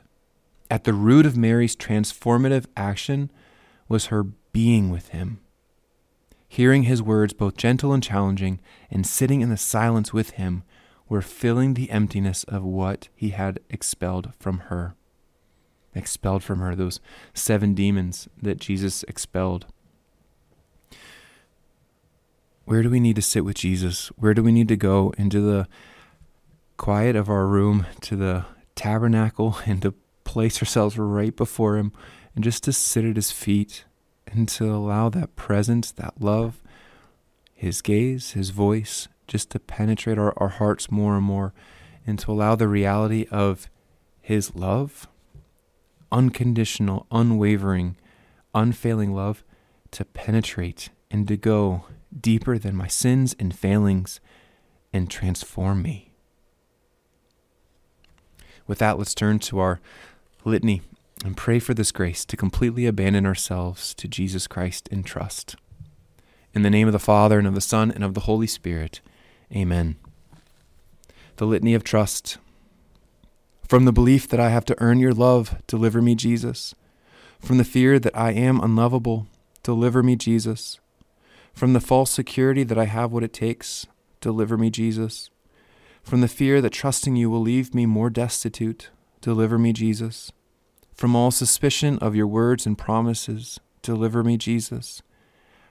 At 0.70 0.84
the 0.84 0.94
root 0.94 1.26
of 1.26 1.38
Mary's 1.38 1.76
transformative 1.76 2.66
action 2.76 3.32
was 3.88 4.08
her 4.08 4.24
being 4.24 4.90
with 4.90 5.10
him. 5.10 5.40
Hearing 6.48 6.84
his 6.84 7.02
words, 7.02 7.34
both 7.34 7.58
gentle 7.58 7.94
and 7.94 8.02
challenging, 8.02 8.60
and 8.90 9.06
sitting 9.06 9.42
in 9.42 9.50
the 9.50 9.58
silence 9.58 10.14
with 10.14 10.32
him, 10.32 10.64
were 11.08 11.22
filling 11.22 11.74
the 11.74 11.92
emptiness 11.92 12.44
of 12.46 12.64
what 12.64 13.10
he 13.14 13.30
had 13.30 13.60
expelled 13.70 14.34
from 14.40 14.60
her 14.70 14.96
expelled 15.96 16.44
from 16.44 16.60
her, 16.60 16.76
those 16.76 17.00
seven 17.34 17.74
demons 17.74 18.28
that 18.42 18.60
Jesus 18.60 19.04
expelled. 19.04 19.66
Where 22.66 22.84
do 22.84 22.90
we 22.90 23.00
need 23.00 23.16
to 23.16 23.22
sit 23.22 23.46
with 23.46 23.56
Jesus? 23.56 24.08
Where 24.18 24.34
do 24.34 24.44
we 24.44 24.52
need 24.52 24.68
to 24.68 24.76
go 24.76 25.14
into 25.18 25.40
the 25.40 25.68
quiet 26.78 27.16
of 27.16 27.30
our 27.30 27.48
room, 27.48 27.86
to 28.02 28.16
the 28.16 28.46
tabernacle, 28.76 29.60
and 29.66 29.82
to 29.82 29.94
place 30.24 30.62
ourselves 30.62 30.98
right 30.98 31.36
before 31.36 31.78
Him 31.78 31.92
and 32.36 32.44
just 32.44 32.64
to 32.64 32.74
sit 32.74 33.06
at 33.06 33.16
His 33.16 33.32
feet 33.32 33.86
and 34.28 34.50
to 34.50 34.74
allow 34.74 35.10
that 35.10 35.36
presence, 35.36 35.92
that 35.92 36.20
love, 36.20 36.62
His 37.54 37.82
gaze, 37.82 38.32
His 38.32 38.50
voice, 38.50 39.08
just 39.28 39.52
to 39.52 39.60
penetrate 39.60 40.18
our, 40.18 40.34
our 40.38 40.50
hearts 40.50 40.92
more 40.92 41.16
and 41.16 41.26
more 41.26 41.54
and 42.06 42.20
to 42.20 42.32
allow 42.32 42.56
the 42.56 42.68
reality 42.68 43.28
of 43.32 43.70
His 44.22 44.56
love 44.56 45.08
unconditional, 46.16 47.06
unwavering, 47.12 47.98
unfailing 48.54 49.14
love 49.14 49.44
to 49.92 50.06
penetrate 50.06 50.90
and 51.12 51.28
to 51.28 51.36
go 51.36 51.86
deeper 52.18 52.58
than 52.58 52.74
my 52.74 52.88
sins 52.88 53.36
and 53.38 53.54
failings 53.54 54.22
and 54.94 55.12
transform 55.12 55.82
me. 55.82 56.14
With 58.66 58.80
that, 58.80 58.98
let's 58.98 59.14
turn 59.14 59.40
to 59.40 59.60
our 59.60 59.82
litany 60.46 60.82
and 61.26 61.36
pray 61.36 61.60
for 61.60 61.74
this 61.74 61.92
grace 61.92 62.24
to 62.26 62.38
completely 62.38 62.86
abandon 62.86 63.26
ourselves 63.26 63.94
to 63.96 64.08
Jesus 64.08 64.48
Christ 64.48 64.88
in 64.88 65.04
trust. 65.04 65.58
In 66.54 66.62
the 66.62 66.70
name 66.70 66.88
of 66.88 66.94
the 66.94 67.00
Father, 67.00 67.38
and 67.38 67.48
of 67.48 67.56
the 67.56 67.62
Son, 67.62 67.92
and 67.92 68.06
of 68.06 68.14
the 68.14 68.22
Holy 68.22 68.48
Spirit, 68.48 69.02
amen. 69.54 69.98
The 71.36 71.46
Litany 71.46 71.74
of 71.74 71.84
Trust. 71.84 72.38
From 73.68 73.86
the 73.86 73.92
belief 73.92 74.28
that 74.28 74.40
I 74.40 74.50
have 74.50 74.66
to 74.66 74.76
earn 74.80 75.00
your 75.00 75.14
love, 75.14 75.62
deliver 75.66 76.00
me, 76.00 76.14
Jesus. 76.14 76.76
From 77.40 77.58
the 77.58 77.64
fear 77.64 77.98
that 77.98 78.16
I 78.16 78.32
am 78.32 78.62
unlovable, 78.62 79.28
deliver 79.64 80.04
me, 80.04 80.16
Jesus. 80.16 80.80
From 81.52 81.74
the 81.74 81.82
false 81.82 82.12
security 82.12 82.64
that 82.64 82.78
I 82.78 82.86
have 82.86 83.12
what 83.12 83.24
it 83.24 83.34
takes, 83.34 83.88
deliver 84.22 84.56
me, 84.56 84.70
Jesus. 84.70 85.32
From 86.04 86.22
the 86.22 86.28
fear 86.28 86.62
that 86.62 86.74
trusting 86.74 87.16
you 87.16 87.32
will 87.32 87.42
leave 87.42 87.74
me 87.74 87.88
more 87.88 88.12
destitute, 88.12 88.92
deliver 89.22 89.58
me, 89.58 89.74
Jesus. 89.74 90.32
From 90.94 91.16
all 91.16 91.32
suspicion 91.32 91.98
of 92.00 92.16
your 92.16 92.28
words 92.28 92.68
and 92.68 92.78
promises, 92.78 93.60
deliver 93.82 94.24
me, 94.24 94.38
Jesus. 94.38 95.02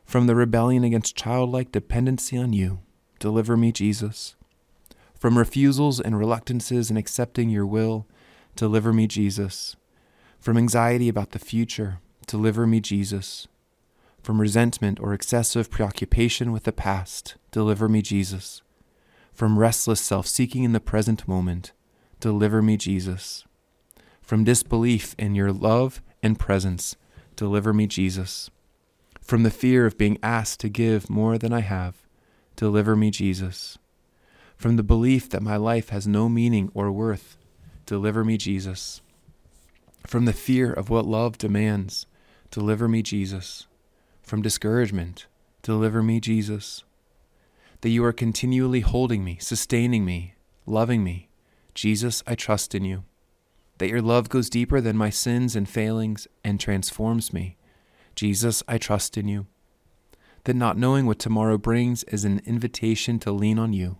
From 0.04 0.26
the 0.26 0.34
rebellion 0.34 0.82
against 0.82 1.16
childlike 1.16 1.70
dependency 1.70 2.36
on 2.36 2.52
you, 2.52 2.80
deliver 3.20 3.56
me, 3.56 3.70
Jesus. 3.70 4.34
From 5.24 5.38
refusals 5.38 6.00
and 6.00 6.18
reluctances 6.18 6.90
in 6.90 6.98
accepting 6.98 7.48
your 7.48 7.64
will, 7.64 8.06
deliver 8.56 8.92
me, 8.92 9.06
Jesus. 9.06 9.74
From 10.38 10.58
anxiety 10.58 11.08
about 11.08 11.30
the 11.30 11.38
future, 11.38 12.00
deliver 12.26 12.66
me, 12.66 12.78
Jesus. 12.78 13.48
From 14.22 14.38
resentment 14.38 15.00
or 15.00 15.14
excessive 15.14 15.70
preoccupation 15.70 16.52
with 16.52 16.64
the 16.64 16.72
past, 16.72 17.36
deliver 17.52 17.88
me, 17.88 18.02
Jesus. 18.02 18.60
From 19.32 19.58
restless 19.58 20.02
self 20.02 20.26
seeking 20.26 20.62
in 20.62 20.72
the 20.72 20.78
present 20.78 21.26
moment, 21.26 21.72
deliver 22.20 22.60
me, 22.60 22.76
Jesus. 22.76 23.46
From 24.20 24.44
disbelief 24.44 25.14
in 25.18 25.34
your 25.34 25.54
love 25.54 26.02
and 26.22 26.38
presence, 26.38 26.96
deliver 27.34 27.72
me, 27.72 27.86
Jesus. 27.86 28.50
From 29.22 29.42
the 29.42 29.50
fear 29.50 29.86
of 29.86 29.96
being 29.96 30.18
asked 30.22 30.60
to 30.60 30.68
give 30.68 31.08
more 31.08 31.38
than 31.38 31.54
I 31.54 31.60
have, 31.60 32.06
deliver 32.56 32.94
me, 32.94 33.10
Jesus 33.10 33.78
from 34.56 34.76
the 34.76 34.82
belief 34.82 35.28
that 35.30 35.42
my 35.42 35.56
life 35.56 35.90
has 35.90 36.06
no 36.06 36.28
meaning 36.28 36.70
or 36.74 36.90
worth. 36.90 37.36
Deliver 37.86 38.24
me, 38.24 38.36
Jesus. 38.36 39.02
From 40.06 40.24
the 40.24 40.32
fear 40.32 40.72
of 40.72 40.90
what 40.90 41.06
love 41.06 41.38
demands. 41.38 42.06
Deliver 42.50 42.88
me, 42.88 43.02
Jesus. 43.02 43.66
From 44.22 44.42
discouragement. 44.42 45.26
Deliver 45.62 46.02
me, 46.02 46.20
Jesus. 46.20 46.84
that 47.84 47.90
you 47.90 48.02
are 48.02 48.14
continually 48.14 48.80
holding 48.80 49.22
me, 49.22 49.36
sustaining 49.42 50.06
me, 50.06 50.32
loving 50.64 51.04
me. 51.04 51.28
Jesus, 51.74 52.22
I 52.26 52.34
trust 52.34 52.74
in 52.74 52.82
you. 52.82 53.04
That 53.76 53.90
your 53.90 54.00
love 54.00 54.30
goes 54.30 54.48
deeper 54.48 54.80
than 54.80 54.96
my 54.96 55.10
sins 55.10 55.54
and 55.54 55.68
failings 55.68 56.26
and 56.42 56.58
transforms 56.58 57.30
me. 57.34 57.58
Jesus, 58.16 58.62
I 58.66 58.78
trust 58.78 59.18
in 59.18 59.28
you. 59.28 59.48
That 60.44 60.56
not 60.56 60.78
knowing 60.78 61.04
what 61.04 61.18
tomorrow 61.18 61.58
brings 61.58 62.04
is 62.04 62.24
an 62.24 62.40
invitation 62.46 63.18
to 63.18 63.30
lean 63.32 63.58
on 63.58 63.74
you. 63.74 63.98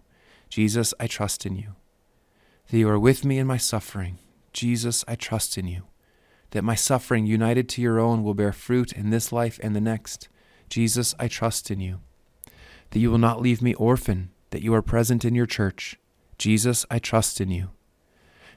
Jesus, 0.54 0.94
I 1.00 1.08
trust 1.08 1.44
in 1.46 1.56
you. 1.56 1.74
That 2.70 2.78
you 2.78 2.88
are 2.88 2.96
with 2.96 3.24
me 3.24 3.40
in 3.40 3.46
my 3.48 3.56
suffering. 3.56 4.20
Jesus, 4.52 5.04
I 5.08 5.16
trust 5.16 5.58
in 5.58 5.66
you. 5.66 5.82
That 6.52 6.62
my 6.62 6.76
suffering 6.76 7.26
united 7.26 7.68
to 7.70 7.82
your 7.82 7.98
own 7.98 8.22
will 8.22 8.34
bear 8.34 8.52
fruit 8.52 8.92
in 8.92 9.10
this 9.10 9.32
life 9.32 9.58
and 9.64 9.74
the 9.74 9.80
next. 9.80 10.28
Jesus, 10.68 11.12
I 11.18 11.26
trust 11.26 11.72
in 11.72 11.80
you. 11.80 11.98
That 12.90 13.00
you 13.00 13.10
will 13.10 13.18
not 13.18 13.42
leave 13.42 13.62
me 13.62 13.74
orphan, 13.74 14.30
that 14.50 14.62
you 14.62 14.72
are 14.74 14.80
present 14.80 15.24
in 15.24 15.34
your 15.34 15.44
church. 15.44 15.98
Jesus, 16.38 16.86
I 16.88 17.00
trust 17.00 17.40
in 17.40 17.50
you. 17.50 17.70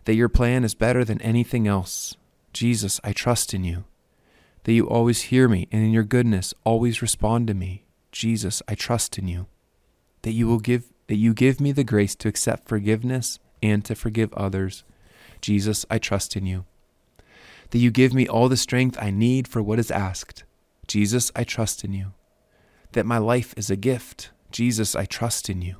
That 0.05 0.13
your 0.13 0.29
plan 0.29 0.63
is 0.63 0.75
better 0.75 1.03
than 1.03 1.19
anything 1.23 1.67
else. 1.67 2.15
Jesus, 2.53 3.01
I 3.03 3.11
trust 3.11 3.55
in 3.55 3.63
you. 3.63 3.85
That 4.65 4.73
you 4.73 4.87
always 4.87 5.33
hear 5.33 5.47
me 5.47 5.67
and 5.71 5.83
in 5.83 5.93
your 5.93 6.03
goodness 6.03 6.53
always 6.63 7.01
respond 7.01 7.47
to 7.47 7.55
me. 7.55 7.85
Jesus, 8.11 8.61
I 8.67 8.75
trust 8.75 9.17
in 9.17 9.27
you. 9.27 9.47
That 10.21 10.33
you 10.33 10.47
will 10.47 10.59
give 10.59 10.93
that 11.07 11.15
you 11.15 11.33
give 11.33 11.59
me 11.59 11.71
the 11.71 11.83
grace 11.83 12.15
to 12.15 12.27
accept 12.27 12.67
forgiveness 12.67 13.39
and 13.63 13.83
to 13.85 13.95
forgive 13.95 14.33
others. 14.33 14.83
Jesus, 15.41 15.85
I 15.89 15.97
trust 15.97 16.35
in 16.35 16.45
you. 16.45 16.65
That 17.71 17.79
you 17.79 17.91
give 17.91 18.13
me 18.13 18.27
all 18.27 18.49
the 18.49 18.57
strength 18.57 18.97
I 19.01 19.11
need 19.11 19.47
for 19.47 19.61
what 19.61 19.79
is 19.79 19.91
asked. 19.91 20.43
Jesus, 20.87 21.31
I 21.35 21.43
trust 21.43 21.83
in 21.83 21.93
you. 21.93 22.13
That 22.93 23.05
my 23.05 23.17
life 23.17 23.53
is 23.57 23.69
a 23.69 23.75
gift. 23.75 24.31
Jesus, 24.51 24.95
I 24.95 25.05
trust 25.05 25.49
in 25.49 25.61
you. 25.61 25.77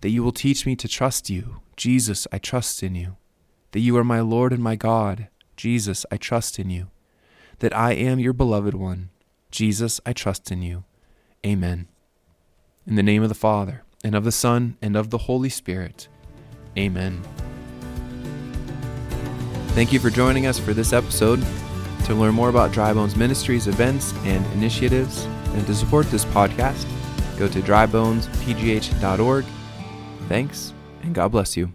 That 0.00 0.10
you 0.10 0.22
will 0.24 0.32
teach 0.32 0.66
me 0.66 0.74
to 0.76 0.88
trust 0.88 1.30
you. 1.30 1.60
Jesus, 1.76 2.26
I 2.32 2.38
trust 2.38 2.82
in 2.82 2.94
you. 2.94 3.16
That 3.70 3.80
you 3.80 3.96
are 3.96 4.04
my 4.04 4.20
Lord 4.20 4.52
and 4.52 4.62
my 4.62 4.76
God. 4.76 5.28
Jesus, 5.56 6.04
I 6.10 6.16
trust 6.16 6.58
in 6.58 6.70
you. 6.70 6.90
That 7.60 7.76
I 7.76 7.92
am 7.92 8.18
your 8.18 8.32
beloved 8.32 8.74
one. 8.74 9.10
Jesus, 9.50 10.00
I 10.04 10.12
trust 10.12 10.50
in 10.50 10.62
you. 10.62 10.84
Amen. 11.46 11.86
In 12.86 12.96
the 12.96 13.02
name 13.02 13.22
of 13.22 13.28
the 13.28 13.34
Father, 13.34 13.84
and 14.04 14.14
of 14.14 14.24
the 14.24 14.32
Son, 14.32 14.76
and 14.82 14.96
of 14.96 15.10
the 15.10 15.18
Holy 15.18 15.48
Spirit. 15.48 16.08
Amen. 16.76 17.22
Thank 19.68 19.92
you 19.92 20.00
for 20.00 20.10
joining 20.10 20.46
us 20.46 20.58
for 20.58 20.74
this 20.74 20.92
episode. 20.92 21.42
To 22.04 22.14
learn 22.14 22.34
more 22.34 22.48
about 22.48 22.72
Dry 22.72 22.92
Bones 22.92 23.16
Ministries 23.16 23.68
events 23.68 24.12
and 24.24 24.44
initiatives, 24.54 25.24
and 25.54 25.66
to 25.66 25.74
support 25.74 26.10
this 26.10 26.24
podcast, 26.26 26.86
go 27.38 27.46
to 27.48 27.60
drybonespgh.org. 27.60 29.44
Thanks, 30.28 30.74
and 31.02 31.14
God 31.14 31.28
bless 31.28 31.56
you. 31.56 31.72